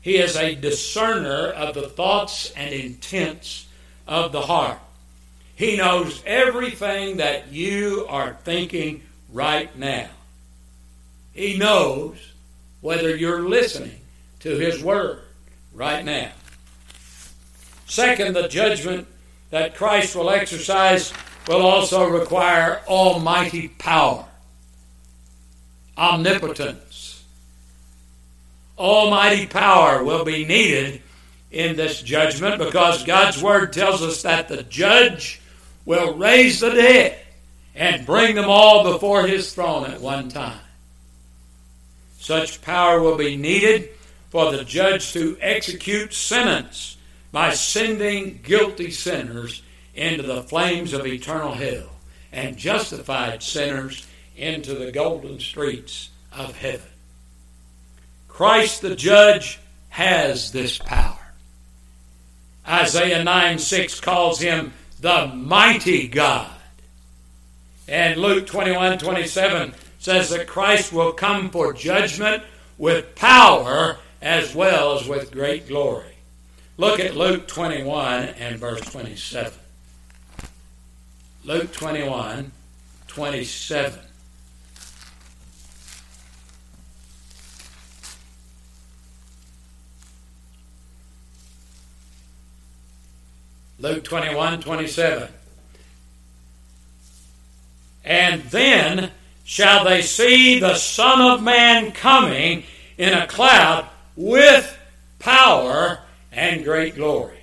He 0.00 0.16
is 0.16 0.36
a 0.36 0.54
discerner 0.54 1.48
of 1.48 1.74
the 1.74 1.88
thoughts 1.88 2.50
and 2.56 2.72
intents 2.72 3.66
of 4.06 4.32
the 4.32 4.42
heart. 4.42 4.78
He 5.56 5.78
knows 5.78 6.22
everything 6.26 7.16
that 7.16 7.50
you 7.50 8.06
are 8.10 8.36
thinking 8.44 9.02
right 9.32 9.74
now. 9.76 10.10
He 11.32 11.56
knows 11.56 12.18
whether 12.82 13.16
you're 13.16 13.48
listening 13.48 14.00
to 14.40 14.50
His 14.50 14.82
Word 14.82 15.20
right 15.72 16.04
now. 16.04 16.30
Second, 17.86 18.36
the 18.36 18.48
judgment 18.48 19.06
that 19.50 19.76
Christ 19.76 20.14
will 20.14 20.28
exercise 20.28 21.12
will 21.48 21.64
also 21.64 22.06
require 22.06 22.82
almighty 22.86 23.68
power, 23.68 24.26
omnipotence. 25.96 27.24
Almighty 28.76 29.46
power 29.46 30.04
will 30.04 30.24
be 30.24 30.44
needed 30.44 31.00
in 31.50 31.76
this 31.76 32.02
judgment 32.02 32.58
because 32.58 33.04
God's 33.04 33.42
Word 33.42 33.72
tells 33.72 34.02
us 34.02 34.20
that 34.20 34.48
the 34.48 34.62
judge 34.62 35.40
will 35.86 36.14
raise 36.14 36.60
the 36.60 36.70
dead 36.70 37.18
and 37.74 38.04
bring 38.04 38.34
them 38.34 38.50
all 38.50 38.92
before 38.92 39.26
His 39.26 39.54
throne 39.54 39.86
at 39.86 40.00
one 40.00 40.28
time. 40.28 40.60
Such 42.18 42.60
power 42.60 43.00
will 43.00 43.16
be 43.16 43.36
needed 43.36 43.90
for 44.30 44.50
the 44.52 44.64
judge 44.64 45.12
to 45.12 45.38
execute 45.40 46.12
sentence 46.12 46.96
by 47.32 47.54
sending 47.54 48.40
guilty 48.42 48.90
sinners 48.90 49.62
into 49.94 50.22
the 50.22 50.42
flames 50.42 50.92
of 50.92 51.06
eternal 51.06 51.54
hell 51.54 51.90
and 52.32 52.56
justified 52.56 53.42
sinners 53.42 54.06
into 54.36 54.74
the 54.74 54.92
golden 54.92 55.38
streets 55.38 56.10
of 56.32 56.56
heaven. 56.56 56.88
Christ 58.28 58.82
the 58.82 58.96
judge 58.96 59.58
has 59.88 60.52
this 60.52 60.78
power. 60.78 61.16
Isaiah 62.68 63.24
9 63.24 63.58
6 63.58 64.00
calls 64.00 64.40
him 64.40 64.72
the 65.00 65.26
mighty 65.26 66.08
God. 66.08 66.50
And 67.88 68.20
Luke 68.20 68.46
21 68.46 68.98
27 68.98 69.74
says 69.98 70.30
that 70.30 70.46
Christ 70.46 70.92
will 70.92 71.12
come 71.12 71.50
for 71.50 71.72
judgment 71.72 72.42
with 72.78 73.14
power 73.14 73.98
as 74.20 74.54
well 74.54 74.98
as 74.98 75.08
with 75.08 75.30
great 75.30 75.68
glory. 75.68 76.16
Look 76.76 77.00
at 77.00 77.16
Luke 77.16 77.46
21 77.48 78.24
and 78.24 78.58
verse 78.58 78.80
27. 78.80 79.52
Luke 81.44 81.72
21, 81.72 82.50
27. 83.06 84.00
Luke 93.78 94.04
21, 94.04 94.60
27. 94.60 95.28
And 98.04 98.42
then 98.44 99.10
shall 99.44 99.84
they 99.84 100.02
see 100.02 100.58
the 100.58 100.76
Son 100.76 101.20
of 101.20 101.42
Man 101.42 101.92
coming 101.92 102.64
in 102.96 103.12
a 103.12 103.26
cloud 103.26 103.88
with 104.16 104.76
power 105.18 106.00
and 106.32 106.64
great 106.64 106.94
glory. 106.94 107.40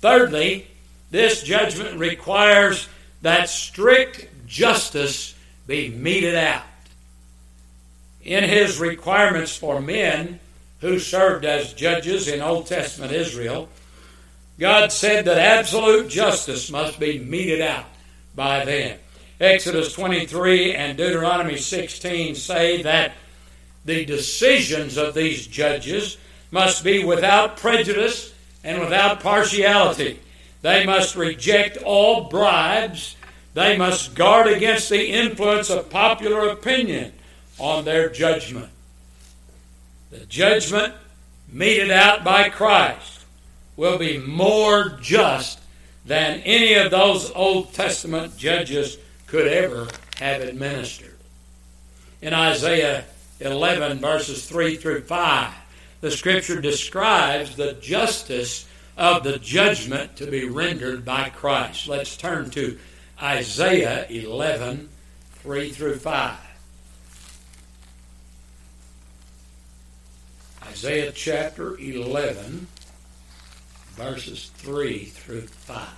Thirdly, 0.00 0.66
this 1.10 1.42
judgment 1.42 1.98
requires 1.98 2.88
that 3.22 3.48
strict 3.48 4.28
justice 4.46 5.34
be 5.66 5.88
meted 5.88 6.34
out. 6.34 6.62
In 8.22 8.44
his 8.44 8.78
requirements 8.78 9.56
for 9.56 9.80
men 9.80 10.40
who 10.80 10.98
served 10.98 11.44
as 11.44 11.72
judges 11.72 12.28
in 12.28 12.40
Old 12.40 12.66
Testament 12.66 13.12
Israel, 13.12 13.68
God 14.58 14.92
said 14.92 15.24
that 15.24 15.38
absolute 15.38 16.08
justice 16.08 16.70
must 16.70 17.00
be 17.00 17.18
meted 17.18 17.60
out 17.60 17.86
by 18.34 18.64
them. 18.64 18.98
Exodus 19.40 19.92
23 19.92 20.74
and 20.74 20.96
Deuteronomy 20.96 21.56
16 21.56 22.36
say 22.36 22.82
that 22.82 23.12
the 23.84 24.04
decisions 24.04 24.96
of 24.96 25.14
these 25.14 25.46
judges 25.46 26.16
must 26.52 26.84
be 26.84 27.04
without 27.04 27.56
prejudice 27.56 28.32
and 28.62 28.80
without 28.80 29.20
partiality. 29.20 30.20
They 30.62 30.86
must 30.86 31.16
reject 31.16 31.78
all 31.78 32.28
bribes. 32.28 33.16
They 33.54 33.76
must 33.76 34.14
guard 34.14 34.46
against 34.46 34.88
the 34.88 35.10
influence 35.10 35.68
of 35.68 35.90
popular 35.90 36.48
opinion 36.48 37.12
on 37.58 37.84
their 37.84 38.08
judgment. 38.08 38.70
The 40.10 40.24
judgment 40.26 40.94
meted 41.52 41.90
out 41.90 42.22
by 42.22 42.48
Christ 42.48 43.13
will 43.76 43.98
be 43.98 44.18
more 44.18 44.98
just 45.00 45.60
than 46.04 46.40
any 46.40 46.74
of 46.74 46.90
those 46.90 47.30
Old 47.32 47.72
Testament 47.72 48.36
judges 48.36 48.98
could 49.26 49.46
ever 49.46 49.88
have 50.18 50.42
administered. 50.42 51.16
In 52.22 52.32
Isaiah 52.32 53.04
11, 53.40 53.98
verses 53.98 54.46
3 54.46 54.76
through 54.76 55.02
5, 55.02 55.52
the 56.00 56.10
scripture 56.10 56.60
describes 56.60 57.56
the 57.56 57.74
justice 57.74 58.68
of 58.96 59.24
the 59.24 59.38
judgment 59.38 60.16
to 60.16 60.26
be 60.26 60.48
rendered 60.48 61.04
by 61.04 61.30
Christ. 61.30 61.88
Let's 61.88 62.16
turn 62.16 62.50
to 62.50 62.78
Isaiah 63.20 64.06
11, 64.08 64.88
3 65.42 65.70
through 65.70 65.96
5. 65.96 66.38
Isaiah 70.64 71.12
chapter 71.12 71.76
11, 71.78 72.66
verses 73.96 74.50
3 74.56 75.04
through 75.04 75.46
5. 75.46 75.88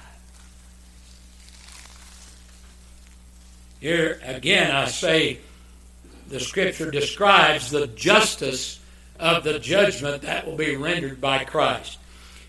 Here 3.80 4.20
again, 4.24 4.74
I 4.74 4.86
say 4.86 5.40
the 6.28 6.40
scripture 6.40 6.90
describes 6.90 7.70
the 7.70 7.86
justice 7.86 8.80
of 9.18 9.44
the 9.44 9.58
judgment 9.58 10.22
that 10.22 10.46
will 10.46 10.56
be 10.56 10.76
rendered 10.76 11.20
by 11.20 11.44
Christ. 11.44 11.98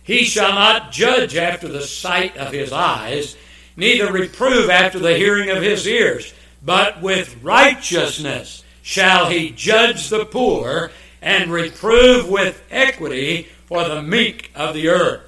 He 0.03 0.23
shall 0.23 0.53
not 0.53 0.91
judge 0.91 1.35
after 1.35 1.67
the 1.67 1.81
sight 1.81 2.37
of 2.37 2.53
his 2.53 2.71
eyes, 2.71 3.35
neither 3.75 4.11
reprove 4.11 4.69
after 4.69 4.99
the 4.99 5.17
hearing 5.17 5.49
of 5.49 5.61
his 5.61 5.85
ears, 5.85 6.33
but 6.63 7.01
with 7.01 7.41
righteousness 7.43 8.63
shall 8.81 9.29
he 9.29 9.51
judge 9.51 10.09
the 10.09 10.25
poor 10.25 10.91
and 11.21 11.51
reprove 11.51 12.29
with 12.29 12.63
equity 12.71 13.47
for 13.65 13.83
the 13.87 14.01
meek 14.01 14.49
of 14.55 14.73
the 14.73 14.87
earth. 14.87 15.26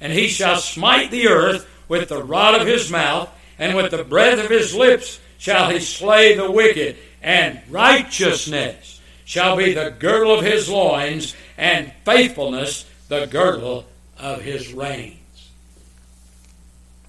And 0.00 0.12
he 0.12 0.28
shall 0.28 0.56
smite 0.56 1.10
the 1.10 1.28
earth 1.28 1.68
with 1.88 2.08
the 2.08 2.22
rod 2.22 2.60
of 2.60 2.66
his 2.66 2.90
mouth, 2.90 3.28
and 3.58 3.76
with 3.76 3.90
the 3.90 4.04
breath 4.04 4.38
of 4.42 4.50
his 4.50 4.74
lips 4.74 5.20
shall 5.38 5.70
he 5.70 5.80
slay 5.80 6.34
the 6.34 6.50
wicked, 6.50 6.96
and 7.22 7.60
righteousness 7.68 9.00
shall 9.24 9.56
be 9.56 9.72
the 9.74 9.94
girdle 9.98 10.38
of 10.38 10.44
his 10.44 10.68
loins, 10.68 11.34
and 11.58 11.92
faithfulness 12.04 12.86
the 13.08 13.26
girdle 13.26 13.84
of 14.18 14.42
his 14.42 14.72
reins. 14.72 15.16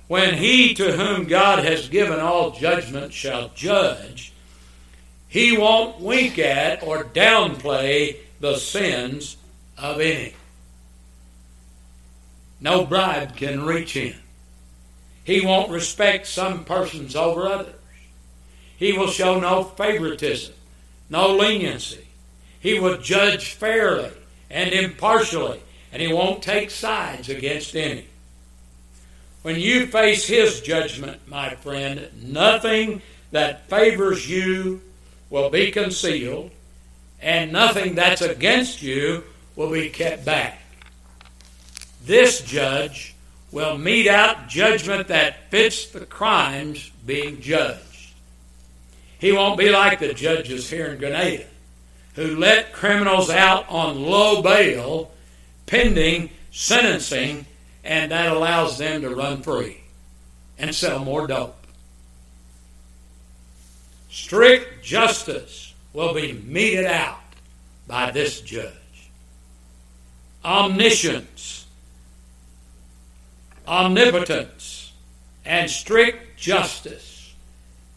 When 0.07 0.33
he 0.33 0.73
to 0.73 0.91
whom 0.91 1.27
God 1.27 1.63
has 1.63 1.87
given 1.87 2.19
all 2.19 2.51
judgment 2.51 3.13
shall 3.13 3.49
judge, 3.55 4.33
he 5.29 5.57
won't 5.57 6.01
wink 6.01 6.37
at 6.37 6.83
or 6.83 7.05
downplay 7.05 8.17
the 8.41 8.57
sins 8.57 9.37
of 9.77 10.01
any. 10.01 10.33
No 12.61 12.85
bribe 12.85 13.35
can 13.35 13.65
reach 13.65 13.93
him. 13.93 14.15
He 15.23 15.45
won't 15.45 15.71
respect 15.71 16.27
some 16.27 16.63
persons 16.63 17.15
over 17.15 17.47
others. 17.47 17.75
He 18.77 18.93
will 18.93 19.07
show 19.07 19.39
no 19.39 19.63
favoritism, 19.63 20.53
no 21.09 21.35
leniency. 21.35 22.07
He 22.59 22.79
will 22.79 22.97
judge 22.97 23.53
fairly 23.53 24.11
and 24.49 24.71
impartially 24.71 25.61
and 25.91 26.01
he 26.01 26.11
won't 26.11 26.41
take 26.41 26.71
sides 26.71 27.29
against 27.29 27.75
any. 27.75 28.05
When 29.41 29.57
you 29.57 29.87
face 29.87 30.27
his 30.27 30.61
judgment, 30.61 31.27
my 31.27 31.55
friend, 31.55 32.07
nothing 32.21 33.01
that 33.31 33.69
favors 33.69 34.29
you 34.29 34.81
will 35.29 35.49
be 35.49 35.71
concealed, 35.71 36.51
and 37.19 37.51
nothing 37.51 37.95
that's 37.95 38.21
against 38.21 38.81
you 38.81 39.23
will 39.55 39.71
be 39.71 39.89
kept 39.89 40.25
back. 40.25 40.60
This 42.05 42.41
judge 42.41 43.15
will 43.51 43.77
mete 43.77 44.07
out 44.07 44.47
judgment 44.47 45.07
that 45.09 45.49
fits 45.51 45.87
the 45.87 46.05
crimes 46.05 46.89
being 47.05 47.41
judged. 47.41 48.13
He 49.19 49.31
won't 49.31 49.59
be 49.59 49.69
like 49.69 49.99
the 49.99 50.13
judges 50.13 50.69
here 50.69 50.87
in 50.87 50.99
Grenada 50.99 51.45
who 52.15 52.35
let 52.35 52.73
criminals 52.73 53.29
out 53.29 53.69
on 53.69 54.03
low 54.03 54.41
bail 54.41 55.11
pending 55.65 56.29
sentencing, 56.51 57.45
and 57.83 58.11
that 58.11 58.31
allows 58.31 58.77
them 58.77 59.01
to 59.01 59.15
run 59.15 59.41
free 59.41 59.81
and 60.59 60.75
sell 60.75 60.99
more 60.99 61.25
dope. 61.25 61.55
Strict 64.09 64.83
justice 64.83 65.73
will 65.93 66.13
be 66.13 66.33
meted 66.33 66.85
out 66.85 67.19
by 67.87 68.11
this 68.11 68.41
judge. 68.41 68.73
Omniscience, 70.43 71.60
omnipotence, 73.67 74.93
and 75.45 75.69
strict 75.69 76.37
justice. 76.37 77.33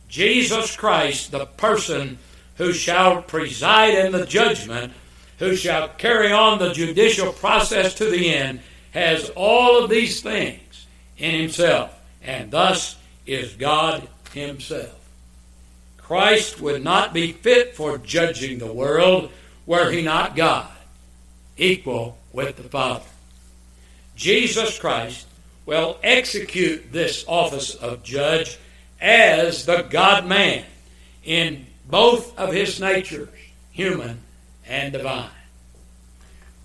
Jesus 0.08 0.76
Christ, 0.76 1.32
the 1.32 1.46
person 1.46 2.18
who 2.56 2.72
shall 2.72 3.22
preside 3.22 3.94
in 3.94 4.12
the 4.12 4.26
judgment, 4.26 4.92
who 5.38 5.56
shall 5.56 5.88
carry 5.88 6.32
on 6.32 6.58
the 6.58 6.72
judicial 6.72 7.32
process 7.32 7.94
to 7.94 8.04
the 8.04 8.32
end, 8.32 8.60
has 8.92 9.30
all 9.30 9.82
of 9.82 9.90
these 9.90 10.22
things 10.22 10.86
in 11.18 11.34
himself, 11.34 12.00
and 12.22 12.50
thus 12.50 12.96
is 13.26 13.54
God 13.54 14.06
himself. 14.32 15.00
Christ 15.96 16.60
would 16.60 16.84
not 16.84 17.12
be 17.12 17.32
fit 17.32 17.74
for 17.74 17.98
judging 17.98 18.58
the 18.58 18.72
world 18.72 19.30
were 19.66 19.90
he 19.90 20.02
not 20.02 20.36
God, 20.36 20.70
equal 21.56 22.18
with 22.32 22.56
the 22.56 22.64
Father. 22.64 23.04
Jesus 24.14 24.78
Christ 24.78 25.26
will 25.66 25.98
execute 26.02 26.92
this 26.92 27.24
office 27.26 27.74
of 27.74 28.02
judge 28.02 28.58
as 29.00 29.66
the 29.66 29.82
God 29.82 30.26
man 30.26 30.64
in 31.24 31.66
both 31.88 32.38
of 32.38 32.52
his 32.52 32.80
natures, 32.80 33.28
human 33.70 34.20
and 34.66 34.92
divine. 34.92 35.30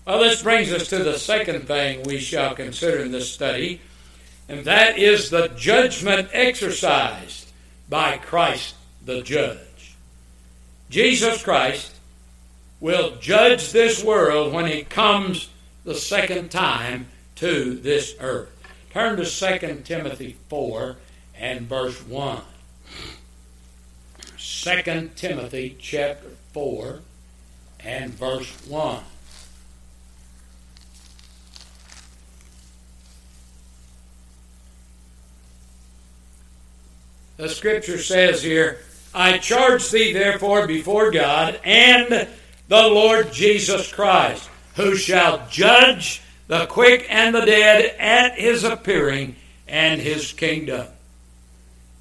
Well, 0.06 0.20
this 0.20 0.42
brings 0.42 0.72
us 0.72 0.88
to 0.88 1.02
the 1.02 1.18
second 1.18 1.66
thing 1.66 2.02
we 2.04 2.18
shall 2.18 2.54
consider 2.54 2.98
in 2.98 3.12
this 3.12 3.30
study, 3.30 3.80
and 4.48 4.64
that 4.64 4.98
is 4.98 5.30
the 5.30 5.48
judgment 5.48 6.30
exercised 6.32 7.50
by 7.88 8.18
Christ 8.18 8.74
the 9.04 9.22
judge. 9.22 9.94
Jesus 10.88 11.42
Christ 11.42 11.94
will 12.80 13.16
judge 13.16 13.70
this 13.72 14.02
world 14.02 14.52
when 14.52 14.66
he 14.66 14.82
comes 14.82 15.48
the 15.84 15.94
second 15.94 16.50
time 16.50 17.06
to 17.36 17.74
this 17.74 18.14
earth. 18.20 18.59
Turn 18.90 19.16
to 19.16 19.24
2 19.24 19.82
Timothy 19.84 20.36
4 20.48 20.96
and 21.36 21.68
verse 21.68 22.02
1. 22.06 22.42
2 24.36 25.10
Timothy 25.14 25.76
chapter 25.78 26.30
4 26.52 27.00
and 27.78 28.10
verse 28.10 28.50
1. 28.66 29.04
The 37.36 37.48
scripture 37.48 37.98
says 37.98 38.42
here, 38.42 38.80
I 39.14 39.38
charge 39.38 39.88
thee 39.90 40.12
therefore 40.12 40.66
before 40.66 41.10
God 41.10 41.60
and 41.64 42.28
the 42.68 42.88
Lord 42.88 43.32
Jesus 43.32 43.90
Christ, 43.92 44.50
who 44.74 44.96
shall 44.96 45.46
judge 45.48 46.22
the 46.50 46.66
quick 46.66 47.06
and 47.08 47.32
the 47.32 47.42
dead 47.42 47.94
at 48.00 48.36
his 48.36 48.64
appearing 48.64 49.36
and 49.68 50.00
his 50.00 50.32
kingdom. 50.32 50.84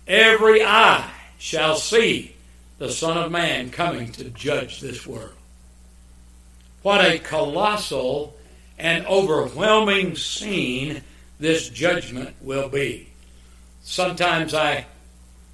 Every 0.07 0.63
eye 0.63 1.07
shall 1.38 1.75
see 1.75 2.35
the 2.79 2.89
Son 2.89 3.15
of 3.15 3.31
Man 3.31 3.69
coming 3.69 4.12
to 4.13 4.23
judge 4.31 4.81
this 4.81 5.05
world. 5.05 5.35
what 6.81 7.05
a 7.05 7.19
colossal 7.19 8.35
and 8.79 9.05
overwhelming 9.05 10.15
scene 10.15 11.03
this 11.39 11.69
judgment 11.69 12.33
will 12.41 12.69
be. 12.69 13.07
Sometimes 13.83 14.55
I 14.55 14.88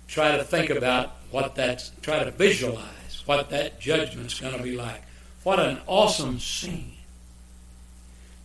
try 0.07 0.37
to 0.37 0.43
think 0.45 0.69
about 0.69 1.17
what 1.31 1.53
that's, 1.55 1.91
try 2.01 2.23
to 2.23 2.31
visualize 2.31 3.23
what 3.25 3.49
that 3.49 3.77
judgment's 3.77 4.39
going 4.39 4.55
to 4.55 4.63
be 4.63 4.77
like. 4.77 5.01
What 5.43 5.59
an 5.59 5.79
awesome 5.85 6.39
scene. 6.39 6.94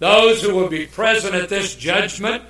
Those 0.00 0.42
who 0.42 0.54
will 0.54 0.68
be 0.68 0.86
present 0.86 1.34
at 1.34 1.50
this 1.50 1.76
judgment 1.76 2.42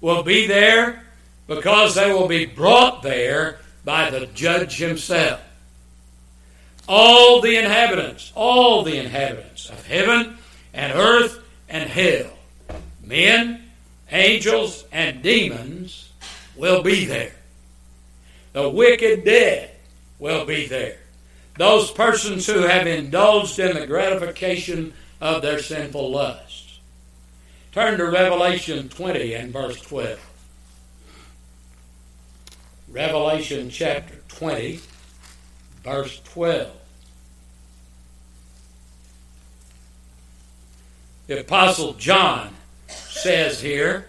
will 0.00 0.22
be 0.22 0.46
there 0.46 1.04
because 1.46 1.94
they 1.94 2.12
will 2.12 2.28
be 2.28 2.46
brought 2.46 3.02
there 3.02 3.58
by 3.84 4.08
the 4.08 4.26
judge 4.26 4.78
himself. 4.78 5.40
All 6.88 7.40
the 7.40 7.56
inhabitants, 7.56 8.32
all 8.34 8.84
the 8.84 8.96
inhabitants 8.96 9.68
of 9.68 9.84
heaven 9.86 10.38
and 10.72 10.92
earth 10.92 11.40
and 11.68 11.90
hell, 11.90 12.30
men, 13.04 13.68
angels, 14.10 14.84
and 14.92 15.22
demons 15.22 16.10
will 16.56 16.82
be 16.82 17.04
there. 17.04 17.34
The 18.52 18.68
wicked 18.68 19.24
dead 19.24 19.70
will 20.20 20.44
be 20.44 20.66
there. 20.66 20.98
Those 21.58 21.90
persons 21.90 22.46
who 22.46 22.60
have 22.60 22.86
indulged 22.86 23.58
in 23.58 23.74
the 23.74 23.86
gratification 23.86 24.92
of 25.20 25.42
their 25.42 25.60
sinful 25.60 26.12
lusts. 26.12 26.61
Turn 27.72 27.96
to 27.96 28.04
Revelation 28.04 28.90
20 28.90 29.32
and 29.32 29.50
verse 29.50 29.80
12. 29.80 30.20
Revelation 32.90 33.70
chapter 33.70 34.16
20, 34.28 34.78
verse 35.82 36.20
12. 36.24 36.70
The 41.28 41.40
Apostle 41.40 41.94
John 41.94 42.54
says 42.88 43.62
here, 43.62 44.06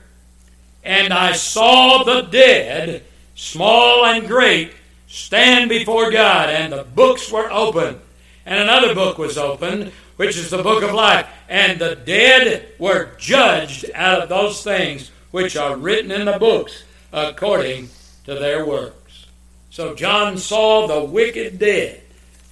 And 0.83 1.13
I 1.13 1.31
saw 1.31 2.03
the 2.03 2.23
dead, 2.23 3.03
small 3.33 4.03
and 4.03 4.27
great, 4.27 4.73
stand 5.07 5.69
before 5.69 6.11
God, 6.11 6.49
and 6.49 6.73
the 6.73 6.83
books 6.83 7.31
were 7.31 7.49
opened. 7.49 8.01
And 8.45 8.59
another 8.59 8.93
book 8.93 9.17
was 9.17 9.37
opened, 9.37 9.93
which 10.15 10.37
is 10.37 10.49
the 10.49 10.63
book 10.63 10.83
of 10.83 10.93
life. 10.93 11.27
And 11.49 11.79
the 11.79 11.95
dead 11.95 12.69
were 12.79 13.11
judged 13.17 13.89
out 13.93 14.21
of 14.21 14.29
those 14.29 14.63
things 14.63 15.11
which 15.31 15.55
are 15.55 15.75
written 15.75 16.11
in 16.11 16.25
the 16.25 16.37
books 16.37 16.83
according 17.11 17.89
to 18.25 18.35
their 18.35 18.65
works. 18.65 19.25
So 19.69 19.95
John 19.95 20.37
saw 20.37 20.87
the 20.87 21.03
wicked 21.03 21.59
dead, 21.59 22.01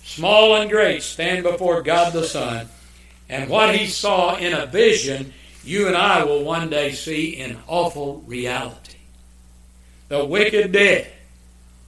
small 0.04 0.56
and 0.56 0.69
great, 0.69 1.04
stand 1.04 1.43
before 1.43 1.82
God 1.84 2.13
the 2.13 2.24
Son. 2.24 2.67
And 3.30 3.50
what 3.50 3.76
he 3.76 3.88
saw 3.88 4.36
in 4.36 4.54
a 4.54 4.65
vision, 4.65 5.34
you 5.63 5.88
and 5.88 5.95
I 5.95 6.24
will 6.24 6.43
one 6.43 6.69
day 6.69 6.91
see 6.91 7.30
in 7.30 7.58
awful 7.67 8.21
reality. 8.26 8.97
The 10.10 10.26
wicked 10.26 10.71
dead 10.71 11.08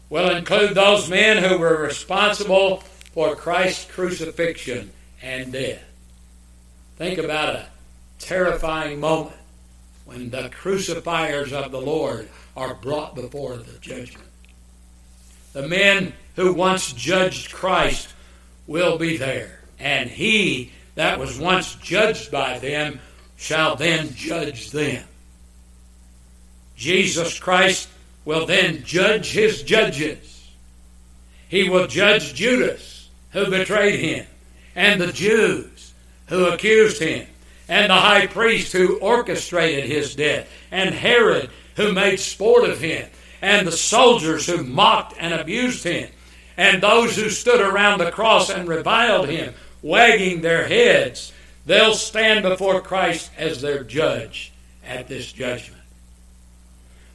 will 0.09 0.29
include 0.29 0.75
those 0.75 1.09
men 1.09 1.43
who 1.43 1.57
were 1.57 1.81
responsible 1.81 2.77
for 3.13 3.35
Christ's 3.35 3.91
crucifixion 3.91 4.91
and 5.23 5.51
death. 5.51 5.83
Think 6.97 7.17
about 7.17 7.55
a 7.55 7.65
terrifying 8.19 8.99
moment 8.99 9.35
when 10.05 10.29
the 10.29 10.49
crucifiers 10.49 11.53
of 11.53 11.71
the 11.71 11.81
Lord 11.81 12.29
are 12.55 12.75
brought 12.75 13.15
before 13.15 13.57
the 13.57 13.79
judgment. 13.79 14.27
The 15.53 15.67
men 15.67 16.13
who 16.35 16.53
once 16.53 16.93
judged 16.93 17.51
Christ 17.51 18.13
will 18.67 18.97
be 18.97 19.17
there, 19.17 19.61
and 19.79 20.09
he 20.09 20.71
that 20.95 21.19
was 21.19 21.39
once 21.39 21.75
judged 21.75 22.31
by 22.31 22.59
them 22.59 22.99
shall 23.37 23.75
then 23.75 24.13
judge 24.13 24.71
them. 24.71 25.03
Jesus 26.75 27.39
Christ 27.39 27.89
will 28.25 28.45
then 28.45 28.83
judge 28.83 29.31
his 29.31 29.63
judges. 29.63 30.51
He 31.49 31.69
will 31.69 31.87
judge 31.87 32.33
Judas, 32.33 33.09
who 33.31 33.49
betrayed 33.49 33.99
him, 33.99 34.25
and 34.75 34.99
the 34.99 35.11
Jews 35.11 35.93
who 36.27 36.45
accused 36.45 37.01
him, 37.01 37.27
and 37.67 37.89
the 37.89 37.95
high 37.95 38.27
priest 38.27 38.73
who 38.73 38.97
orchestrated 38.99 39.85
his 39.85 40.15
death, 40.15 40.49
and 40.71 40.93
Herod 40.93 41.49
who 41.75 41.91
made 41.91 42.19
sport 42.19 42.69
of 42.69 42.79
him, 42.79 43.09
and 43.41 43.67
the 43.67 43.71
soldiers 43.71 44.45
who 44.47 44.63
mocked 44.63 45.15
and 45.19 45.33
abused 45.33 45.83
him, 45.83 46.09
and 46.57 46.81
those 46.81 47.15
who 47.15 47.29
stood 47.29 47.61
around 47.61 47.99
the 47.99 48.11
cross 48.11 48.49
and 48.49 48.67
reviled 48.67 49.27
him, 49.27 49.53
wagging 49.81 50.41
their 50.41 50.67
heads. 50.67 51.33
They'll 51.65 51.95
stand 51.95 52.43
before 52.43 52.81
Christ 52.81 53.31
as 53.37 53.61
their 53.61 53.83
judge 53.83 54.51
at 54.85 55.07
this 55.07 55.31
judgment. 55.31 55.81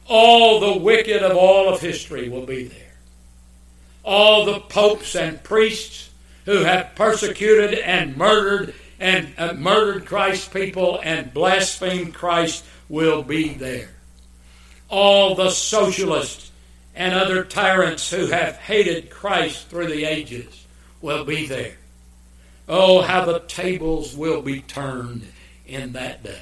All 0.07 0.59
the 0.59 0.79
wicked 0.79 1.21
of 1.21 1.37
all 1.37 1.71
of 1.71 1.81
history 1.81 2.29
will 2.29 2.45
be 2.45 2.63
there. 2.63 2.95
All 4.03 4.45
the 4.45 4.59
popes 4.59 5.15
and 5.15 5.43
priests 5.43 6.08
who 6.49 6.63
have 6.63 6.95
persecuted 6.95 7.77
and 7.77 8.17
murdered 8.17 8.73
and 8.99 9.33
uh, 9.37 9.53
murdered 9.53 10.07
Christ's 10.07 10.47
people 10.47 10.99
and 11.03 11.31
blasphemed 11.31 12.15
Christ 12.15 12.65
will 12.89 13.21
be 13.21 13.53
there 13.53 13.89
all 14.89 15.35
the 15.35 15.51
socialists 15.51 16.51
and 16.95 17.13
other 17.13 17.43
tyrants 17.43 18.09
who 18.09 18.27
have 18.27 18.55
hated 18.55 19.09
Christ 19.09 19.67
through 19.67 19.87
the 19.87 20.03
ages 20.03 20.65
will 21.01 21.23
be 21.23 21.45
there. 21.45 21.77
Oh, 22.67 23.01
how 23.01 23.25
the 23.25 23.39
tables 23.41 24.15
will 24.15 24.41
be 24.41 24.61
turned 24.61 25.27
in 25.65 25.93
that 25.93 26.23
day. 26.23 26.41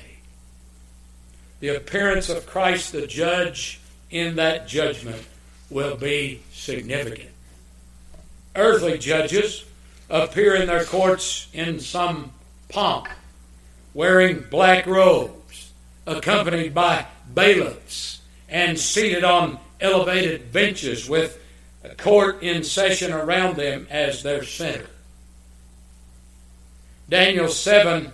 The 1.59 1.75
appearance 1.75 2.29
of 2.29 2.47
Christ 2.47 2.91
the 2.91 3.05
judge 3.05 3.79
in 4.09 4.37
that 4.37 4.67
judgment 4.67 5.23
will 5.69 5.97
be 5.97 6.41
significant. 6.53 7.31
Earthly 8.55 8.97
judges 8.97 9.65
appear 10.09 10.55
in 10.55 10.67
their 10.67 10.85
courts 10.85 11.47
in 11.53 11.79
some 11.79 12.31
pomp, 12.69 13.07
wearing 13.93 14.45
black 14.49 14.85
robes, 14.85 15.71
accompanied 16.05 16.73
by 16.73 17.05
bailiffs 17.33 18.21
and 18.49 18.79
seated 18.79 19.23
on 19.23 19.59
elevated 19.81 20.51
benches 20.51 21.09
with 21.09 21.43
a 21.83 21.95
court 21.95 22.41
in 22.41 22.63
session 22.63 23.11
around 23.11 23.55
them 23.55 23.87
as 23.89 24.23
their 24.23 24.43
center. 24.43 24.87
Daniel 27.09 27.47
7 27.47 28.11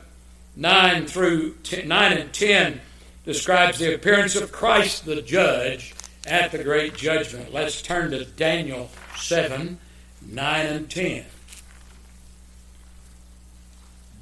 9 0.55 1.07
through 1.07 1.55
10, 1.63 1.87
9 1.87 2.13
and 2.13 2.33
10 2.33 2.81
describes 3.25 3.79
the 3.79 3.95
appearance 3.95 4.35
of 4.35 4.51
Christ 4.51 5.05
the 5.05 5.21
judge 5.21 5.95
at 6.27 6.51
the 6.51 6.63
great 6.63 6.95
judgment. 6.95 7.51
Let's 7.51 7.81
turn 7.81 8.11
to 8.11 8.25
Daniel 8.25 8.89
7 9.17 9.79
9 10.25 10.65
and 10.65 10.89
10. 10.89 11.25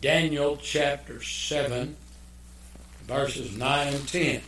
Daniel 0.02 0.58
chapter 0.58 1.22
7, 1.22 1.96
verses 3.08 3.56
9 3.56 3.94
and 3.94 4.08
10. 4.08 4.42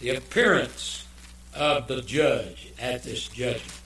the 0.00 0.16
appearance 0.16 1.06
of 1.54 1.86
the 1.86 2.00
judge 2.02 2.72
at 2.78 3.02
this 3.02 3.28
judgment. 3.28 3.80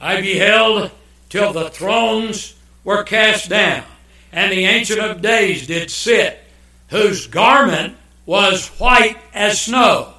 I 0.00 0.20
beheld 0.20 0.90
till 1.28 1.52
the 1.52 1.70
thrones 1.70 2.54
were 2.84 3.02
cast 3.02 3.48
down, 3.48 3.84
and 4.32 4.52
the 4.52 4.66
Ancient 4.66 5.00
of 5.00 5.22
Days 5.22 5.66
did 5.66 5.90
sit, 5.90 6.38
whose 6.88 7.26
garment 7.26 7.96
was 8.26 8.68
white 8.78 9.16
as 9.34 9.60
snow, 9.60 10.12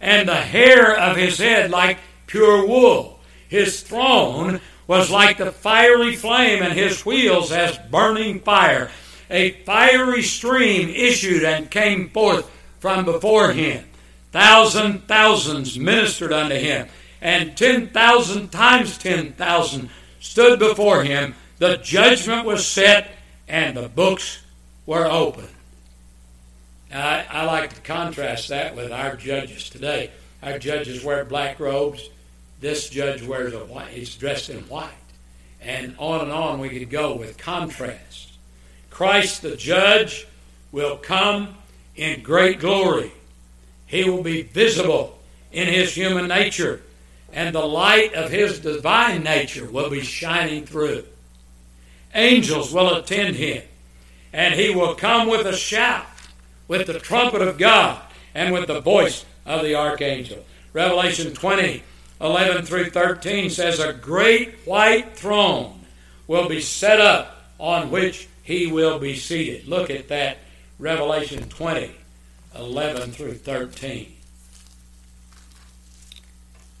and 0.00 0.28
the 0.28 0.34
hair 0.34 0.98
of 0.98 1.16
his 1.16 1.38
head 1.38 1.70
like 1.70 1.98
pure 2.26 2.66
wool. 2.66 3.11
His 3.52 3.82
throne 3.82 4.62
was 4.86 5.10
like 5.10 5.36
the 5.36 5.52
fiery 5.52 6.16
flame, 6.16 6.62
and 6.62 6.72
his 6.72 7.04
wheels 7.04 7.52
as 7.52 7.76
burning 7.90 8.40
fire 8.40 8.90
a 9.28 9.50
fiery 9.64 10.22
stream 10.22 10.88
issued 10.88 11.44
and 11.44 11.70
came 11.70 12.08
forth 12.08 12.50
from 12.80 13.04
before 13.04 13.52
him. 13.52 13.84
Thousand 14.30 15.06
thousands 15.06 15.78
ministered 15.78 16.32
unto 16.32 16.54
him, 16.54 16.88
and 17.20 17.54
ten 17.54 17.88
thousand 17.88 18.52
times 18.52 18.96
ten 18.96 19.34
thousand 19.34 19.90
stood 20.18 20.58
before 20.58 21.04
him. 21.04 21.34
The 21.58 21.76
judgment 21.76 22.46
was 22.46 22.66
set, 22.66 23.10
and 23.46 23.76
the 23.76 23.90
books 23.90 24.40
were 24.86 25.04
opened. 25.04 25.48
I, 26.90 27.26
I 27.30 27.44
like 27.44 27.74
to 27.74 27.80
contrast 27.82 28.48
that 28.48 28.74
with 28.74 28.90
our 28.90 29.14
judges 29.16 29.68
today. 29.68 30.10
Our 30.42 30.58
judges 30.58 31.04
wear 31.04 31.26
black 31.26 31.60
robes. 31.60 32.08
This 32.62 32.88
judge 32.88 33.24
wears 33.24 33.54
a 33.54 33.64
white. 33.64 33.88
He's 33.88 34.14
dressed 34.14 34.48
in 34.48 34.60
white, 34.68 34.88
and 35.60 35.96
on 35.98 36.20
and 36.20 36.30
on 36.30 36.60
we 36.60 36.68
could 36.68 36.90
go 36.90 37.16
with 37.16 37.36
contrast. 37.36 38.34
Christ 38.88 39.42
the 39.42 39.56
judge 39.56 40.28
will 40.70 40.96
come 40.96 41.56
in 41.96 42.22
great 42.22 42.60
glory. 42.60 43.10
He 43.86 44.08
will 44.08 44.22
be 44.22 44.42
visible 44.42 45.18
in 45.50 45.66
his 45.66 45.92
human 45.92 46.28
nature, 46.28 46.82
and 47.32 47.52
the 47.52 47.66
light 47.66 48.14
of 48.14 48.30
his 48.30 48.60
divine 48.60 49.24
nature 49.24 49.66
will 49.66 49.90
be 49.90 50.02
shining 50.02 50.64
through. 50.64 51.04
Angels 52.14 52.72
will 52.72 52.94
attend 52.94 53.34
him, 53.34 53.64
and 54.32 54.54
he 54.54 54.72
will 54.72 54.94
come 54.94 55.28
with 55.28 55.48
a 55.48 55.56
shout, 55.56 56.06
with 56.68 56.86
the 56.86 57.00
trumpet 57.00 57.42
of 57.42 57.58
God, 57.58 58.00
and 58.36 58.54
with 58.54 58.68
the 58.68 58.80
voice 58.80 59.24
of 59.44 59.62
the 59.62 59.74
archangel. 59.74 60.44
Revelation 60.72 61.34
20, 61.34 61.82
11 62.22 62.64
through 62.64 62.90
13 62.90 63.50
says, 63.50 63.80
A 63.80 63.92
great 63.92 64.54
white 64.64 65.16
throne 65.16 65.80
will 66.28 66.48
be 66.48 66.60
set 66.60 67.00
up 67.00 67.36
on 67.58 67.90
which 67.90 68.28
he 68.44 68.70
will 68.70 69.00
be 69.00 69.16
seated. 69.16 69.66
Look 69.66 69.90
at 69.90 70.08
that, 70.08 70.38
Revelation 70.78 71.48
20, 71.48 71.90
11 72.56 73.10
through 73.10 73.34
13. 73.34 74.16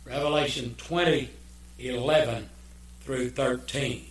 Revelation 0.04 0.74
20, 0.78 1.30
11 1.78 2.48
through 3.00 3.30
13. 3.30 4.04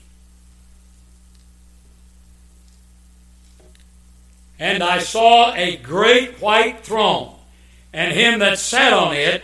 And 4.59 4.83
I 4.83 4.99
saw 4.99 5.53
a 5.53 5.77
great 5.77 6.41
white 6.41 6.81
throne, 6.81 7.35
and 7.93 8.13
him 8.13 8.39
that 8.39 8.59
sat 8.59 8.93
on 8.93 9.15
it, 9.15 9.43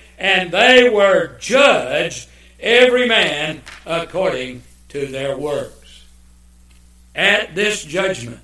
And 0.21 0.51
they 0.51 0.87
were 0.87 1.35
judged, 1.39 2.29
every 2.59 3.07
man 3.07 3.63
according 3.87 4.61
to 4.89 5.07
their 5.07 5.35
works. 5.35 6.05
At 7.15 7.55
this 7.55 7.83
judgment, 7.83 8.39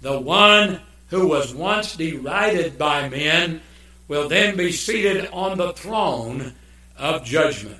the 0.00 0.20
one 0.20 0.80
who 1.10 1.28
was 1.28 1.54
once 1.54 1.94
derided 1.94 2.76
by 2.76 3.08
men 3.08 3.60
will 4.08 4.28
then 4.28 4.56
be 4.56 4.72
seated 4.72 5.28
on 5.32 5.58
the 5.58 5.72
throne 5.74 6.54
of 6.98 7.24
judgment. 7.24 7.78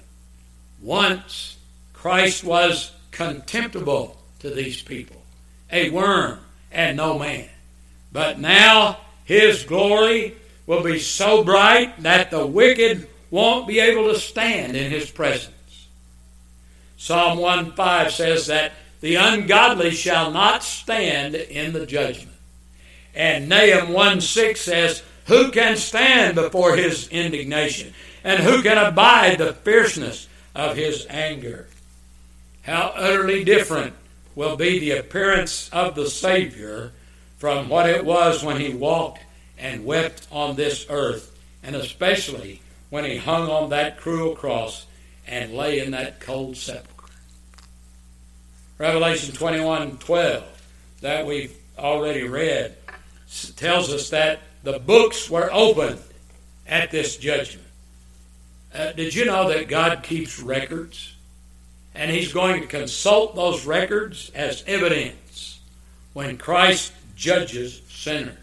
Once 0.81 1.57
Christ 1.95 2.45
was 2.45 2.93
contemptible 3.11 4.23
to 4.39 4.51
these 4.51 4.81
people, 4.81 5.21
a 5.73 5.91
worm 5.91 6.39
and 6.71 6.97
no 6.97 7.19
man. 7.19 7.49
But 8.13 8.39
now 8.39 8.99
his 9.25 9.65
glory 9.65 10.37
will 10.65 10.85
be 10.85 11.01
so 11.01 11.43
bright 11.43 12.05
that 12.05 12.31
the 12.31 12.47
wicked 12.47 13.09
won't 13.33 13.66
be 13.66 13.81
able 13.81 14.12
to 14.12 14.21
stand 14.21 14.77
in 14.77 14.92
his 14.92 15.11
presence. 15.11 15.88
Psalm 16.97 17.38
1 17.38 17.73
5 17.73 18.12
says 18.12 18.47
that 18.47 18.73
the 19.01 19.16
ungodly 19.16 19.90
shall 19.90 20.31
not 20.31 20.62
stand 20.62 21.35
in 21.35 21.73
the 21.73 21.87
judgment. 21.87 22.37
And 23.14 23.49
Nahum 23.49 23.92
1 23.92 24.21
6 24.21 24.61
says, 24.61 25.03
who 25.27 25.51
can 25.51 25.77
stand 25.77 26.35
before 26.35 26.77
his 26.77 27.09
indignation? 27.09 27.95
And 28.25 28.40
who 28.40 28.62
can 28.62 28.79
abide 28.79 29.38
the 29.38 29.53
fierceness 29.53 30.29
of 30.55 30.77
his 30.77 31.07
anger? 31.09 31.66
How 32.62 32.92
utterly 32.95 33.45
different 33.45 33.95
will 34.35 34.57
be 34.57 34.79
the 34.79 34.92
appearance 34.92 35.68
of 35.73 35.95
the 35.95 36.09
Savior 36.09 36.92
from 37.38 37.68
what 37.68 37.88
it 37.88 38.05
was 38.05 38.45
when 38.45 38.61
he 38.61 38.75
walked 38.75 39.21
and 39.59 39.85
wept 39.85 40.27
on 40.31 40.57
this 40.57 40.87
earth, 40.88 41.37
and 41.62 41.75
especially 41.75 42.61
when 42.93 43.07
he 43.07 43.17
hung 43.17 43.49
on 43.49 43.71
that 43.71 43.97
cruel 43.97 44.37
cross 44.37 44.85
and 45.27 45.55
lay 45.55 45.79
in 45.79 45.93
that 45.93 46.21
cold 46.21 46.55
sepulchre. 46.55 47.15
Revelation 48.77 49.35
21 49.35 49.97
12, 49.97 50.45
that 51.01 51.25
we've 51.25 51.57
already 51.79 52.25
read, 52.25 52.77
tells 53.57 53.91
us 53.91 54.11
that 54.11 54.41
the 54.63 54.79
books 54.79 55.31
were 55.31 55.49
opened 55.51 56.03
at 56.67 56.91
this 56.91 57.17
judgment. 57.17 57.67
Uh, 58.75 58.93
did 58.93 59.15
you 59.15 59.25
know 59.25 59.49
that 59.49 59.69
God 59.69 60.03
keeps 60.03 60.39
records? 60.39 61.15
And 61.95 62.11
He's 62.11 62.35
going 62.35 62.61
to 62.61 62.67
consult 62.67 63.35
those 63.35 63.65
records 63.65 64.31
as 64.35 64.63
evidence 64.67 65.61
when 66.13 66.37
Christ 66.37 66.93
judges 67.17 67.81
sinners. 67.89 68.37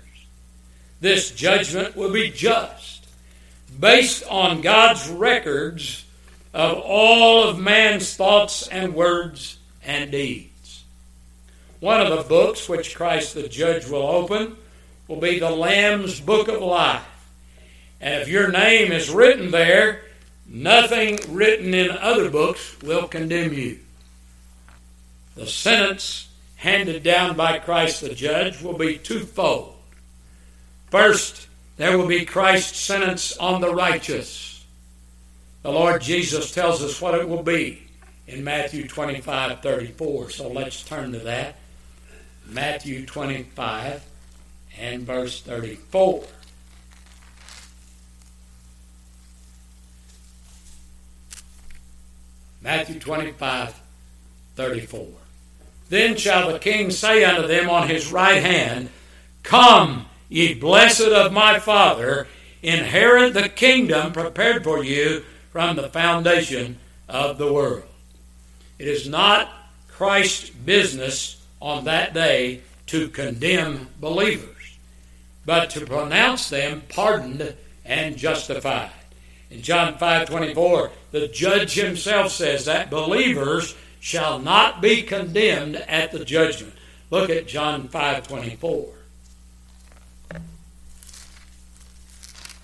This 1.02 1.30
judgment 1.30 1.96
will 1.96 2.12
be 2.12 2.32
just, 2.32 2.99
based 3.69 4.23
on 4.29 4.62
God's 4.62 5.08
records 5.10 6.05
of 6.53 6.79
all 6.79 7.43
of 7.43 7.60
man's 7.60 8.15
thoughts 8.15 8.67
and 8.67 8.95
words 8.95 9.58
and 9.84 10.12
deeds. 10.12 10.84
One 11.79 12.01
of 12.01 12.10
the 12.10 12.27
books 12.27 12.67
which 12.67 12.95
Christ 12.95 13.36
the 13.36 13.47
judge 13.47 13.88
will 13.88 14.05
open 14.05 14.58
will 15.08 15.19
be 15.19 15.39
the 15.39 15.49
Lamb's 15.49 16.19
Book 16.19 16.47
of 16.47 16.62
Life. 16.62 17.03
And 18.01 18.21
if 18.21 18.27
your 18.27 18.51
name 18.51 18.91
is 18.91 19.10
written 19.10 19.51
there, 19.51 20.01
nothing 20.47 21.19
written 21.29 21.73
in 21.73 21.91
other 21.91 22.29
books 22.29 22.79
will 22.82 23.08
condemn 23.08 23.53
you. 23.53 23.79
The 25.36 25.47
sentence 25.47 26.27
handed 26.58 27.03
down 27.03 27.38
by 27.38 27.60
Christ 27.60 28.01
the 28.01 28.13
judge 28.13 28.62
will 28.62 28.77
be 28.77 28.97
twofold. 28.97 29.75
First, 30.89 31.47
there 31.80 31.98
will 31.98 32.08
be 32.08 32.26
Christ's 32.26 32.78
sentence 32.78 33.38
on 33.38 33.62
the 33.62 33.74
righteous. 33.74 34.65
The 35.63 35.72
Lord 35.72 36.02
Jesus 36.02 36.52
tells 36.52 36.84
us 36.84 37.02
what 37.02 37.15
it 37.15 37.30
will 37.30 37.42
be 37.42 37.88
in 38.28 38.44
Matthew 38.44 38.86
25 38.86 39.62
34. 39.62 40.30
So 40.30 40.50
let's 40.50 40.84
turn 40.84 41.13
to 41.13 41.20
that. 41.20 41.56
Matthew 42.46 43.06
25 43.06 44.04
and 44.78 45.04
verse 45.04 45.39
34. 45.42 46.26
Matthew 52.62 53.00
25, 53.00 53.82
34. 54.58 55.08
Then 55.88 56.18
shall 56.18 56.52
the 56.52 56.60
king 56.60 56.92
say 56.92 57.24
unto 57.24 57.48
them 57.48 57.70
on 57.70 57.88
his 57.88 58.12
right 58.12 58.44
hand, 58.44 58.89
Come, 59.44 60.09
ye 60.30 60.54
blessed 60.54 61.02
of 61.02 61.34
my 61.34 61.60
Father, 61.60 62.28
inherit 62.62 63.34
the 63.34 63.50
kingdom 63.50 64.13
prepared 64.13 64.63
for 64.63 64.84
you 64.84 65.24
from 65.52 65.76
the 65.76 65.89
foundation 65.89 66.78
of 67.08 67.38
the 67.38 67.52
world. 67.52 67.84
It 68.78 68.88
is 68.88 69.10
not 69.10 69.52
Christ's 69.89 70.50
business 70.50 71.44
on 71.62 71.84
that 71.86 72.13
day 72.13 72.62
to 72.88 73.10
condemn 73.10 73.89
believers 74.00 74.60
but 75.50 75.72
to 75.72 75.84
pronounce 75.84 76.48
them 76.50 76.84
pardoned 76.89 77.56
and 77.84 78.15
justified. 78.15 78.92
In 79.50 79.63
John 79.63 79.98
5:24, 79.98 80.92
the 81.10 81.28
judge 81.28 81.74
himself 81.74 82.32
says 82.32 82.65
that 82.65 82.92
believers 82.92 83.74
shall 84.00 84.38
not 84.38 84.80
be 84.80 85.02
condemned 85.02 85.78
at 85.88 86.12
the 86.12 86.24
judgment. 86.24 86.76
Look 87.10 87.32
at 87.32 87.48
John 87.48 87.88
5:24. 87.88 88.99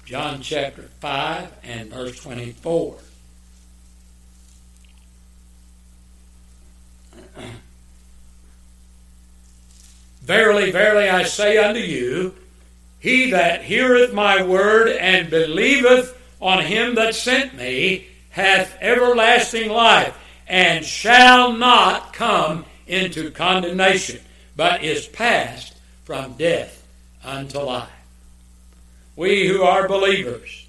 John 0.05 0.41
chapter 0.41 0.83
5 0.83 1.51
and 1.63 1.89
verse 1.89 2.19
24. 2.19 2.97
Verily, 10.21 10.71
verily, 10.71 11.09
I 11.09 11.23
say 11.23 11.57
unto 11.57 11.79
you, 11.79 12.35
he 12.99 13.31
that 13.31 13.63
heareth 13.63 14.13
my 14.13 14.43
word 14.43 14.89
and 14.89 15.29
believeth 15.29 16.15
on 16.39 16.63
him 16.63 16.95
that 16.95 17.15
sent 17.15 17.55
me 17.55 18.07
hath 18.29 18.77
everlasting 18.81 19.69
life, 19.69 20.15
and 20.47 20.85
shall 20.85 21.53
not 21.53 22.13
come 22.13 22.65
into 22.85 23.31
condemnation, 23.31 24.19
but 24.55 24.83
is 24.83 25.07
passed 25.07 25.75
from 26.03 26.33
death 26.33 26.85
unto 27.23 27.59
life. 27.59 27.94
We 29.15 29.47
who 29.47 29.63
are 29.63 29.87
believers 29.87 30.65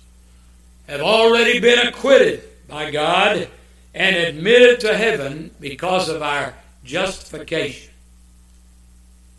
have 0.88 1.00
already 1.00 1.58
been 1.58 1.86
acquitted 1.86 2.42
by 2.68 2.90
God 2.90 3.48
and 3.94 4.16
admitted 4.16 4.80
to 4.80 4.96
heaven 4.96 5.50
because 5.58 6.08
of 6.08 6.22
our 6.22 6.54
justification. 6.84 7.92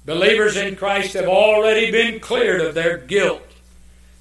Believers 0.05 0.57
in 0.57 0.75
Christ 0.75 1.13
have 1.13 1.27
already 1.27 1.91
been 1.91 2.19
cleared 2.19 2.61
of 2.61 2.73
their 2.73 2.97
guilt 2.97 3.43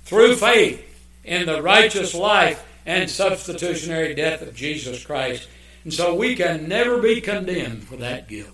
through 0.04 0.36
faith 0.36 0.82
in 1.24 1.46
the 1.46 1.62
righteous 1.62 2.14
life 2.14 2.64
and 2.84 3.10
substitutionary 3.10 4.14
death 4.14 4.42
of 4.42 4.54
Jesus 4.54 5.04
Christ. 5.04 5.48
And 5.84 5.92
so 5.92 6.14
we 6.14 6.36
can 6.36 6.68
never 6.68 6.98
be 7.00 7.20
condemned 7.20 7.84
for 7.84 7.96
that 7.96 8.28
guilt. 8.28 8.50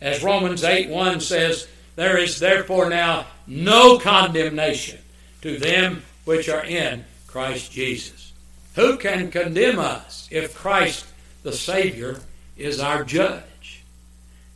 As 0.00 0.22
Romans 0.22 0.64
8 0.64 0.90
1 0.90 1.20
says, 1.20 1.68
There 1.96 2.18
is 2.18 2.38
therefore 2.38 2.88
now 2.88 3.26
no 3.46 3.98
condemnation 3.98 4.98
to 5.42 5.58
them 5.58 6.02
which 6.24 6.48
are 6.48 6.64
in 6.64 7.04
Christ 7.26 7.72
Jesus. 7.72 8.32
Who 8.74 8.98
can 8.98 9.30
condemn 9.30 9.78
us 9.78 10.28
if 10.30 10.54
Christ 10.54 11.06
the 11.42 11.52
Savior 11.52 12.20
is 12.56 12.80
our 12.80 13.02
judge? 13.02 13.82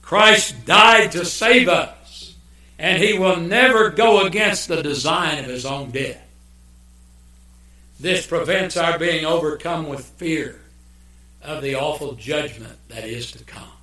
Christ 0.02 0.66
died 0.66 1.12
to 1.12 1.24
save 1.24 1.68
us, 1.68 2.34
and 2.78 3.02
he 3.02 3.18
will 3.18 3.36
never 3.36 3.90
go 3.90 4.26
against 4.26 4.68
the 4.68 4.82
design 4.82 5.38
of 5.38 5.46
his 5.46 5.64
own 5.64 5.90
death. 5.90 6.26
This 7.98 8.26
prevents 8.26 8.76
our 8.76 8.98
being 8.98 9.24
overcome 9.24 9.88
with 9.88 10.04
fear 10.04 10.60
of 11.42 11.62
the 11.62 11.76
awful 11.76 12.14
judgment 12.14 12.76
that 12.88 13.04
is 13.04 13.32
to 13.32 13.44
come. 13.44 13.79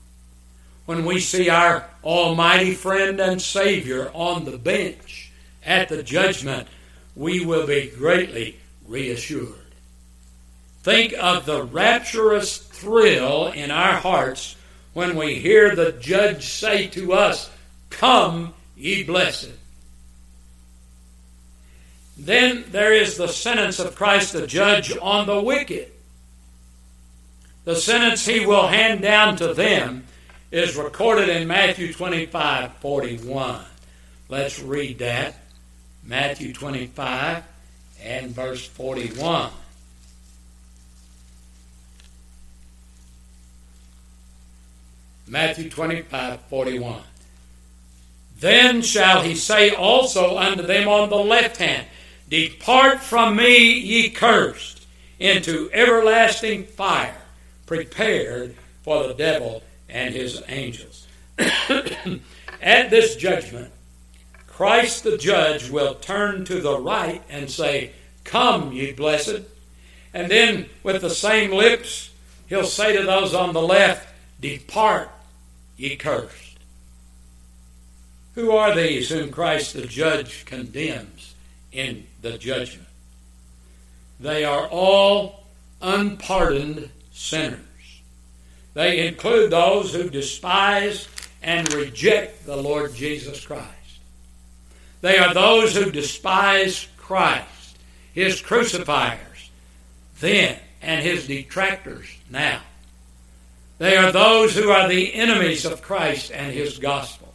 When 0.88 1.04
we 1.04 1.20
see 1.20 1.50
our 1.50 1.84
almighty 2.02 2.74
friend 2.74 3.20
and 3.20 3.42
Savior 3.42 4.10
on 4.14 4.46
the 4.46 4.58
bench 4.58 5.30
at 5.66 5.90
the 5.90 6.02
judgment, 6.02 6.70
we 7.14 7.46
will 7.46 7.68
be 7.68 7.92
greatly 7.94 8.58
reassured. 8.88 9.74
Think 10.84 11.14
of 11.20 11.46
the 11.46 11.62
rapturous 11.62 12.58
thrill 12.58 13.48
in 13.48 13.70
our 13.70 13.96
hearts 13.98 14.56
when 14.94 15.18
we 15.18 15.36
hear 15.36 15.76
the 15.76 15.92
judge 15.92 16.46
say 16.46 16.88
to 16.88 17.12
us, 17.12 17.50
Come, 17.90 18.54
ye 18.78 19.04
blessed. 19.04 19.52
Then 22.18 22.64
there 22.72 22.94
is 22.94 23.18
the 23.18 23.28
sentence 23.28 23.80
of 23.80 23.94
Christ 23.94 24.32
the 24.32 24.48
judge 24.48 24.96
on 25.02 25.28
the 25.28 25.42
wicked. 25.42 25.92
The 27.66 27.76
sentence 27.76 28.26
he 28.26 28.46
will 28.46 28.68
hand 28.68 29.02
down 29.02 29.36
to 29.36 29.54
them 29.54 30.06
is 30.52 30.78
recorded 30.78 31.30
in 31.30 31.48
Matthew 31.48 31.94
25 31.94 32.74
41. 32.78 33.66
Let's 34.30 34.60
read 34.62 35.00
that. 35.00 35.36
Matthew 36.04 36.54
25 36.54 37.44
and 38.02 38.32
verse 38.32 38.66
41. 38.66 39.52
Matthew 45.28 45.70
25 45.70 46.40
41. 46.42 47.02
Then 48.40 48.82
shall 48.82 49.22
he 49.22 49.36
say 49.36 49.72
also 49.72 50.38
unto 50.38 50.64
them 50.64 50.88
on 50.88 51.10
the 51.10 51.16
left 51.16 51.58
hand, 51.58 51.88
Depart 52.30 53.00
from 53.00 53.36
me, 53.36 53.80
ye 53.80 54.10
cursed, 54.10 54.86
into 55.20 55.70
everlasting 55.74 56.66
fire, 56.66 57.18
prepared 57.66 58.56
for 58.84 59.08
the 59.08 59.14
devil 59.14 59.64
and 59.90 60.14
his 60.14 60.42
angels. 60.48 61.08
At 61.40 62.90
this 62.90 63.16
judgment, 63.16 63.72
Christ 64.48 65.04
the 65.04 65.18
judge 65.18 65.70
will 65.70 65.96
turn 65.96 66.46
to 66.46 66.62
the 66.62 66.80
right 66.80 67.22
and 67.30 67.50
say, 67.50 67.92
Come, 68.24 68.72
ye 68.72 68.92
blessed. 68.92 69.42
And 70.14 70.32
then, 70.32 70.68
with 70.84 71.02
the 71.02 71.10
same 71.10 71.52
lips, 71.52 72.10
he'll 72.48 72.66
say 72.66 72.96
to 72.98 73.04
those 73.04 73.34
on 73.34 73.54
the 73.54 73.62
left, 73.62 74.08
Depart, 74.42 75.12
ye 75.78 75.96
cursed. 75.96 76.58
Who 78.36 78.52
are 78.52 78.76
these 78.76 79.10
whom 79.10 79.32
Christ 79.32 79.74
the 79.74 79.86
judge 79.86 80.46
condemns 80.46 81.36
in 81.72 82.06
the 82.22 82.38
judgment? 82.38 82.88
They 84.20 84.44
are 84.44 84.68
all 84.68 85.44
unpardoned 85.82 86.90
sinners. 87.12 87.67
They 88.78 89.08
include 89.08 89.50
those 89.50 89.92
who 89.92 90.08
despise 90.08 91.08
and 91.42 91.74
reject 91.74 92.46
the 92.46 92.56
Lord 92.56 92.94
Jesus 92.94 93.44
Christ. 93.44 93.66
They 95.02 95.18
are 95.18 95.34
those 95.34 95.76
who 95.76 95.90
despise 95.90 96.88
Christ, 96.96 97.80
his 98.14 98.40
crucifiers, 98.40 99.50
then, 100.20 100.60
and 100.84 101.04
his 101.04 101.26
detractors 101.26 102.06
now. 102.30 102.62
They 103.80 103.98
are 103.98 104.12
those 104.12 104.56
who 104.56 104.70
are 104.70 104.88
the 104.88 105.12
enemies 105.12 105.66
of 105.66 105.82
Christ 105.82 106.32
and 106.32 106.54
his 106.54 106.78
gospel. 106.78 107.34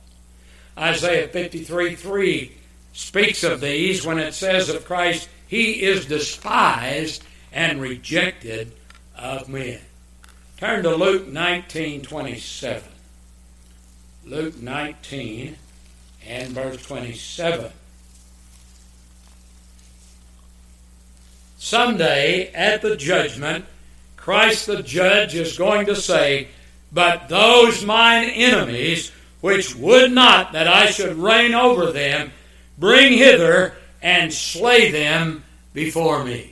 Isaiah 0.79 1.27
53 1.27 1.97
3 1.97 2.53
speaks 2.93 3.43
of 3.43 3.61
these 3.61 4.07
when 4.07 4.21
it 4.21 4.35
says 4.35 4.69
of 4.69 4.85
Christ, 4.85 5.29
He 5.49 5.83
is 5.83 6.07
despised 6.07 7.25
and 7.51 7.81
rejected 7.81 8.71
of 9.17 9.49
men. 9.49 9.81
Turn 10.63 10.85
to 10.85 10.95
Luke 10.95 11.27
19 11.27 12.03
27. 12.03 12.85
Luke 14.25 14.63
19 14.63 15.57
and 16.25 16.49
verse 16.51 16.81
27. 16.87 17.73
Someday 21.59 22.53
at 22.53 22.81
the 22.81 22.95
judgment, 22.95 23.65
Christ 24.17 24.69
the 24.69 24.85
judge 24.85 25.35
is 25.35 25.59
going 25.59 25.87
to 25.87 25.97
say, 25.97 26.47
But 26.93 27.29
those 27.29 27.85
mine 27.85 28.29
enemies, 28.29 29.11
which 29.41 29.75
would 29.75 30.13
not 30.13 30.53
that 30.53 30.69
I 30.69 30.93
should 30.93 31.17
reign 31.17 31.55
over 31.55 31.91
them, 31.91 32.31
bring 32.79 33.15
hither 33.15 33.75
and 34.01 34.33
slay 34.33 34.93
them 34.93 35.43
before 35.75 36.23
me 36.23 36.52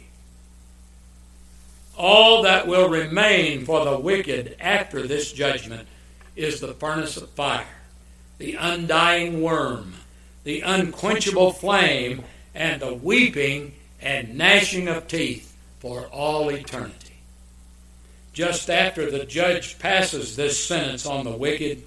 all 2.00 2.44
that 2.44 2.66
will 2.66 2.88
remain 2.88 3.66
for 3.66 3.84
the 3.84 3.98
wicked 3.98 4.56
after 4.58 5.06
this 5.06 5.32
judgment 5.32 5.86
is 6.34 6.58
the 6.58 6.72
furnace 6.72 7.18
of 7.18 7.28
fire, 7.30 7.66
the 8.38 8.54
undying 8.54 9.42
worm, 9.42 9.92
the 10.44 10.62
unquenchable 10.62 11.52
flame, 11.52 12.24
and 12.54 12.80
the 12.80 12.94
weeping 12.94 13.74
and 14.00 14.38
gnashing 14.38 14.88
of 14.88 15.06
teeth 15.08 15.54
for 15.78 16.06
all 16.06 16.48
eternity. 16.50 17.16
Just 18.32 18.70
after 18.70 19.10
the 19.10 19.26
judge 19.26 19.78
passes 19.78 20.36
this 20.36 20.64
sentence 20.64 21.04
on 21.04 21.26
the 21.26 21.36
wicked, 21.36 21.82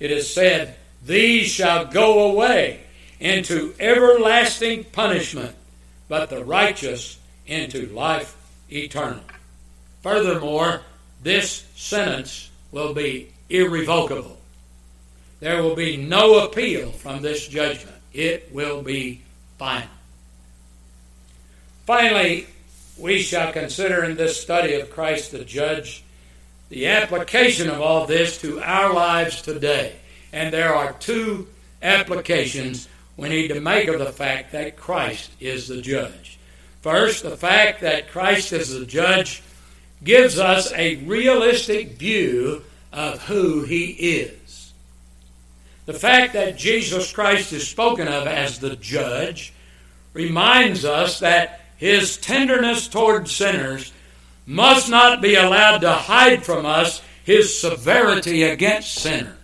it 0.00 0.10
is 0.10 0.32
said, 0.32 0.76
These 1.04 1.48
shall 1.48 1.84
go 1.84 2.30
away 2.30 2.80
into 3.20 3.74
everlasting 3.78 4.84
punishment, 4.84 5.54
but 6.08 6.30
the 6.30 6.42
righteous 6.42 7.18
into 7.46 7.86
life 7.88 8.34
eternal. 8.72 9.20
Furthermore, 10.02 10.82
this 11.22 11.64
sentence 11.74 12.50
will 12.72 12.94
be 12.94 13.32
irrevocable. 13.48 14.38
There 15.40 15.62
will 15.62 15.76
be 15.76 15.96
no 15.96 16.44
appeal 16.44 16.90
from 16.90 17.22
this 17.22 17.46
judgment. 17.46 17.96
It 18.12 18.50
will 18.52 18.82
be 18.82 19.22
final. 19.58 19.88
Finally, 21.86 22.46
we 22.98 23.20
shall 23.20 23.52
consider 23.52 24.04
in 24.04 24.16
this 24.16 24.40
study 24.40 24.74
of 24.74 24.90
Christ 24.90 25.32
the 25.32 25.44
Judge 25.44 26.02
the 26.68 26.88
application 26.88 27.70
of 27.70 27.80
all 27.80 28.06
this 28.06 28.40
to 28.42 28.60
our 28.60 28.92
lives 28.92 29.40
today. 29.40 29.96
And 30.32 30.52
there 30.52 30.74
are 30.74 30.92
two 30.94 31.48
applications 31.82 32.88
we 33.16 33.28
need 33.28 33.48
to 33.48 33.60
make 33.60 33.88
of 33.88 33.98
the 33.98 34.12
fact 34.12 34.52
that 34.52 34.76
Christ 34.76 35.30
is 35.40 35.68
the 35.68 35.80
judge. 35.80 36.38
First, 36.82 37.22
the 37.22 37.36
fact 37.36 37.80
that 37.80 38.10
Christ 38.10 38.52
is 38.52 38.78
the 38.78 38.84
judge 38.86 39.42
gives 40.02 40.38
us 40.38 40.72
a 40.74 40.96
realistic 40.96 41.92
view 41.92 42.62
of 42.92 43.22
who 43.24 43.62
he 43.62 43.86
is. 43.86 44.72
The 45.86 45.94
fact 45.94 46.34
that 46.34 46.58
Jesus 46.58 47.12
Christ 47.12 47.52
is 47.52 47.66
spoken 47.66 48.08
of 48.08 48.26
as 48.26 48.58
the 48.58 48.76
judge 48.76 49.52
reminds 50.12 50.84
us 50.84 51.20
that 51.20 51.60
his 51.76 52.16
tenderness 52.18 52.88
toward 52.88 53.28
sinners 53.28 53.92
must 54.46 54.90
not 54.90 55.20
be 55.20 55.34
allowed 55.34 55.78
to 55.78 55.92
hide 55.92 56.44
from 56.44 56.66
us 56.66 57.02
his 57.24 57.60
severity 57.60 58.42
against 58.42 58.94
sinners. 58.94 59.34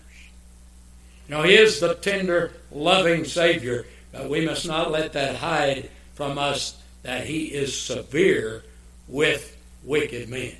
You 1.29 1.37
know, 1.37 1.43
he 1.43 1.55
is 1.55 1.81
the 1.81 1.95
tender, 1.95 2.53
loving 2.71 3.25
Savior, 3.25 3.87
but 4.13 4.29
we 4.29 4.45
must 4.45 4.67
not 4.67 4.91
let 4.91 5.13
that 5.15 5.37
hide 5.37 5.91
from 6.15 6.39
us 6.39 6.77
that 7.03 7.27
he 7.27 7.45
is 7.45 7.79
severe 7.79 8.65
with 9.09 9.54
wicked 9.85 10.29
men. 10.29 10.57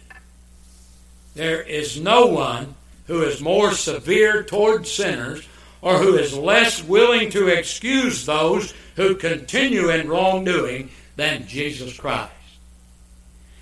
There 1.35 1.63
is 1.63 2.01
no 2.01 2.27
one 2.27 2.75
who 3.07 3.23
is 3.23 3.41
more 3.41 3.73
severe 3.73 4.43
toward 4.43 4.87
sinners 4.87 5.47
or 5.83 5.99
who 5.99 6.17
is 6.17 6.37
less 6.37 6.83
willing 6.83 7.31
to 7.31 7.49
excuse 7.49 8.25
those 8.25 8.73
who 8.97 9.17
continue 9.17 9.91
in 9.91 10.09
wrongdoing 10.09 10.91
than 11.17 11.47
Jesus 11.47 11.97
Christ. 11.99 12.33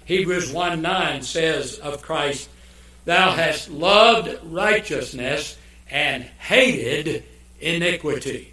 Hebrews 0.05 0.53
1 0.53 0.83
9 0.83 1.23
says 1.23 1.79
of 1.79 2.03
Christ, 2.03 2.49
Thou 3.05 3.33
hast 3.33 3.71
loved 3.71 4.39
righteousness 4.45 5.57
and 5.91 6.23
hated 6.23 7.25
iniquity. 7.61 8.53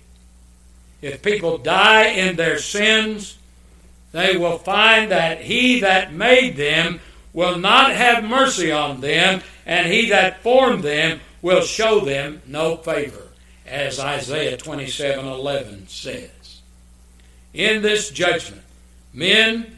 If 1.01 1.21
people 1.21 1.57
die 1.57 2.07
in 2.07 2.35
their 2.35 2.59
sins, 2.59 3.37
they 4.11 4.37
will 4.37 4.57
find 4.57 5.11
that 5.11 5.41
he 5.41 5.81
that 5.81 6.13
made 6.13 6.55
them 6.55 6.99
will 7.33 7.57
not 7.57 7.91
have 7.91 8.23
mercy 8.23 8.71
on 8.71 9.01
them, 9.01 9.41
and 9.65 9.91
he 9.91 10.09
that 10.09 10.41
formed 10.41 10.83
them 10.83 11.19
will 11.41 11.61
show 11.61 11.99
them 11.99 12.41
no 12.47 12.77
favor, 12.77 13.27
as 13.65 13.99
Isaiah 13.99 14.57
27 14.57 15.25
11 15.25 15.87
says. 15.87 16.61
In 17.53 17.81
this 17.81 18.09
judgment, 18.09 18.63
men 19.13 19.77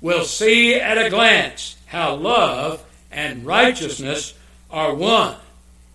will 0.00 0.24
see 0.24 0.74
at 0.74 0.98
a 0.98 1.10
glance 1.10 1.76
how 1.86 2.14
love 2.14 2.84
and 3.10 3.44
righteousness 3.44 4.34
are 4.70 4.94
one, 4.94 5.36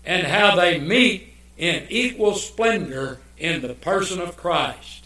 and 0.06 0.28
how 0.28 0.56
they 0.56 0.80
meet 0.80 1.34
in 1.58 1.86
equal 1.90 2.36
splendor 2.36 3.20
in 3.38 3.62
the 3.62 3.74
person 3.74 4.20
of 4.20 4.38
Christ, 4.38 5.05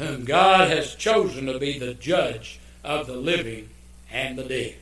whom 0.00 0.24
God 0.24 0.68
has 0.70 0.94
chosen 0.94 1.46
to 1.46 1.58
be 1.58 1.78
the 1.78 1.94
judge 1.94 2.58
of 2.82 3.06
the 3.06 3.16
living 3.16 3.68
and 4.10 4.38
the 4.38 4.44
dead. 4.44 4.76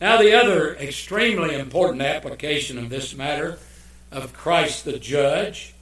Now, 0.00 0.18
the 0.18 0.34
other 0.34 0.74
extremely 0.74 1.54
important 1.54 2.02
application 2.02 2.76
of 2.76 2.90
this 2.90 3.14
matter 3.14 3.58
of 4.10 4.32
Christ 4.32 4.84
the 4.84 4.98
judge 4.98 5.72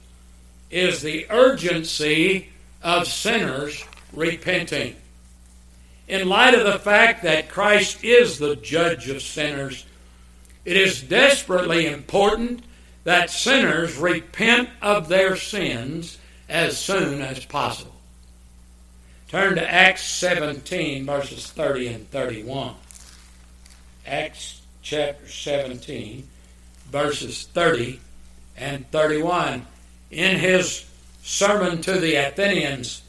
is 0.69 1.01
the 1.01 1.25
urgency 1.31 2.49
of 2.83 3.07
sinners 3.07 3.83
repenting. 4.13 4.95
In 6.07 6.29
light 6.29 6.53
of 6.53 6.71
the 6.71 6.79
fact 6.79 7.23
that 7.23 7.49
Christ 7.49 8.03
is 8.03 8.37
the 8.37 8.55
judge 8.55 9.09
of 9.09 9.23
sinners, 9.23 9.85
it 10.63 10.77
is 10.77 11.01
desperately 11.01 11.87
important 11.87 12.63
that 13.03 13.31
sinners 13.31 13.97
repent 13.97 14.69
of 14.79 15.09
their 15.09 15.35
sins 15.35 16.19
as 16.47 16.77
soon 16.77 17.21
as 17.21 17.43
possible. 17.45 17.92
Turn 19.27 19.55
to 19.55 19.73
Acts 19.73 20.03
17, 20.03 21.05
verses 21.05 21.47
30 21.47 21.87
and 21.87 22.11
31. 22.11 22.75
Acts 24.05 24.61
chapter 24.81 25.27
17, 25.27 26.27
verses 26.91 27.47
30 27.53 27.99
and 28.57 28.89
31. 28.91 29.65
In 30.11 30.37
his 30.37 30.85
sermon 31.23 31.81
to 31.81 31.99
the 31.99 32.15
Athenians, 32.15 33.01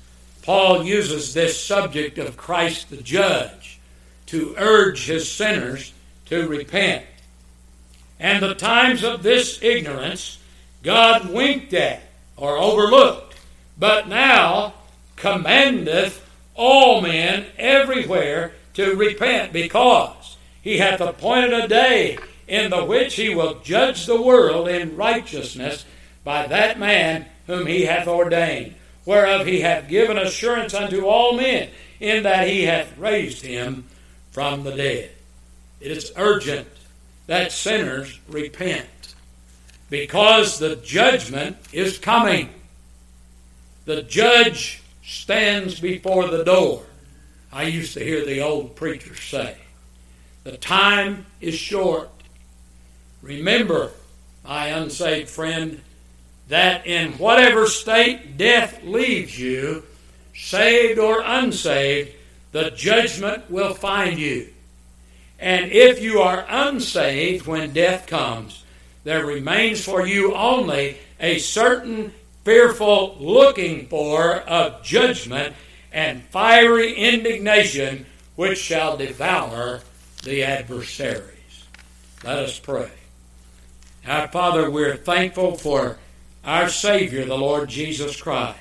Paul 0.42 0.84
uses 0.84 1.34
this 1.34 1.62
subject 1.62 2.18
of 2.18 2.36
Christ 2.36 2.90
the 2.90 2.98
judge 2.98 3.78
to 4.26 4.54
urge 4.56 5.06
his 5.06 5.30
sinners 5.30 5.92
to 6.26 6.48
repent. 6.48 7.04
And 8.18 8.42
the 8.42 8.54
times 8.54 9.02
of 9.04 9.22
this 9.22 9.62
ignorance 9.62 10.38
God 10.82 11.30
winked 11.30 11.72
at 11.72 12.02
or 12.36 12.58
overlooked, 12.58 13.36
but 13.78 14.06
now 14.06 14.74
commandeth 15.16 16.28
all 16.54 17.00
men 17.00 17.46
everywhere 17.58 18.52
to 18.74 18.94
repent, 18.96 19.52
because 19.52 20.36
he 20.62 20.78
hath 20.78 21.00
appointed 21.00 21.52
a 21.52 21.68
day 21.68 22.18
in 22.48 22.70
the 22.70 22.84
which 22.84 23.14
he 23.14 23.34
will 23.34 23.60
judge 23.60 24.06
the 24.06 24.20
world 24.20 24.68
in 24.68 24.96
righteousness 24.96 25.84
by 26.24 26.46
that 26.46 26.78
man 26.78 27.26
whom 27.46 27.66
he 27.66 27.84
hath 27.84 28.06
ordained, 28.06 28.74
whereof 29.04 29.46
he 29.46 29.60
hath 29.60 29.88
given 29.88 30.18
assurance 30.18 30.74
unto 30.74 31.06
all 31.06 31.36
men, 31.36 31.68
in 32.00 32.22
that 32.22 32.48
he 32.48 32.64
hath 32.64 32.96
raised 32.98 33.42
him 33.42 33.84
from 34.30 34.64
the 34.64 34.74
dead. 34.74 35.10
It 35.80 35.90
is 35.90 36.12
urgent 36.16 36.66
that 37.26 37.52
sinners 37.52 38.18
repent 38.28 39.14
because 39.90 40.58
the 40.58 40.76
judgment 40.76 41.56
is 41.72 41.98
coming. 41.98 42.50
The 43.84 44.02
judge 44.02 44.82
stands 45.05 45.78
before 45.78 46.28
the 46.28 46.44
door. 46.44 46.82
I 47.52 47.64
used 47.64 47.94
to 47.94 48.05
hear 48.05 48.24
the 48.24 48.40
old 48.40 48.74
preachers 48.74 49.20
say, 49.20 49.57
The 50.42 50.57
time 50.57 51.26
is 51.40 51.55
short. 51.55 52.11
Remember, 53.22 53.90
my 54.44 54.66
unsaved 54.68 55.30
friend, 55.30 55.80
that 56.48 56.86
in 56.86 57.12
whatever 57.12 57.66
state 57.66 58.36
death 58.36 58.82
leaves 58.82 59.38
you, 59.38 59.84
saved 60.34 60.98
or 60.98 61.22
unsaved, 61.24 62.12
the 62.52 62.70
judgment 62.70 63.50
will 63.50 63.74
find 63.74 64.18
you. 64.18 64.48
And 65.38 65.70
if 65.72 66.02
you 66.02 66.20
are 66.20 66.46
unsaved 66.48 67.46
when 67.46 67.72
death 67.72 68.07
comes, 68.07 68.64
there 69.05 69.26
remains 69.26 69.84
for 69.84 70.07
you 70.07 70.34
only 70.34 70.98
a 71.20 71.38
certain 71.38 72.12
fearful 72.45 73.16
looking 73.18 73.86
for 73.86 74.36
of 74.36 74.82
judgment 74.82 75.55
and 75.92 76.22
fiery 76.24 76.95
indignation 76.95 78.07
which 78.36 78.59
shall 78.59 78.97
devour 78.97 79.80
the 80.24 80.42
adversaries. 80.42 81.64
Let 82.22 82.38
us 82.38 82.59
pray. 82.59 82.90
Our 84.07 84.28
Father, 84.28 84.70
we're 84.70 84.97
thankful 84.97 85.57
for 85.57 85.99
our 86.45 86.68
Savior, 86.68 87.24
the 87.24 87.38
Lord 87.38 87.68
Jesus 87.68 88.20
Christ. 88.20 88.59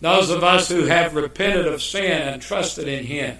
Those 0.00 0.30
of 0.30 0.42
us 0.42 0.68
who 0.68 0.84
have 0.86 1.14
repented 1.14 1.66
of 1.66 1.82
sin 1.82 2.22
and 2.22 2.42
trusted 2.42 2.88
in 2.88 3.04
Him, 3.04 3.38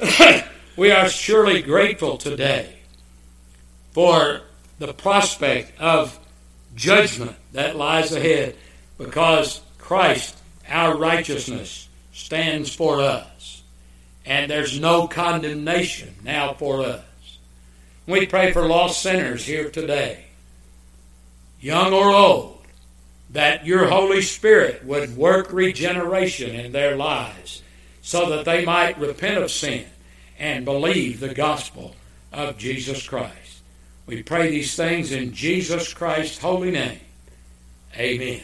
we 0.76 0.90
are 0.90 1.08
surely 1.08 1.62
grateful 1.62 2.18
today 2.18 2.76
for 3.92 4.42
the 4.78 4.92
prospect 4.92 5.78
of 5.78 6.18
judgment 6.74 7.36
that 7.52 7.76
lies 7.76 8.12
ahead 8.12 8.56
because 8.98 9.60
Christ, 9.78 10.36
our 10.68 10.96
righteousness, 10.96 11.88
stands 12.12 12.74
for 12.74 13.00
us. 13.00 13.62
And 14.24 14.50
there's 14.50 14.78
no 14.78 15.08
condemnation 15.08 16.14
now 16.22 16.52
for 16.54 16.82
us. 16.82 17.02
We 18.06 18.26
pray 18.26 18.52
for 18.52 18.66
lost 18.66 19.02
sinners 19.02 19.44
here 19.44 19.70
today, 19.70 20.24
young 21.60 21.92
or 21.92 22.10
old, 22.10 22.58
that 23.30 23.64
your 23.64 23.86
Holy 23.86 24.22
Spirit 24.22 24.84
would 24.84 25.16
work 25.16 25.52
regeneration 25.52 26.54
in 26.54 26.72
their 26.72 26.96
lives 26.96 27.62
so 28.02 28.28
that 28.30 28.44
they 28.44 28.64
might 28.64 28.98
repent 28.98 29.42
of 29.42 29.50
sin 29.50 29.86
and 30.38 30.64
believe 30.64 31.20
the 31.20 31.34
gospel 31.34 31.94
of 32.32 32.58
Jesus 32.58 33.06
Christ. 33.06 33.41
We 34.06 34.22
pray 34.22 34.50
these 34.50 34.74
things 34.74 35.12
in 35.12 35.32
Jesus 35.32 35.92
Christ's 35.94 36.38
holy 36.38 36.70
name. 36.70 37.00
Amen. 37.96 38.42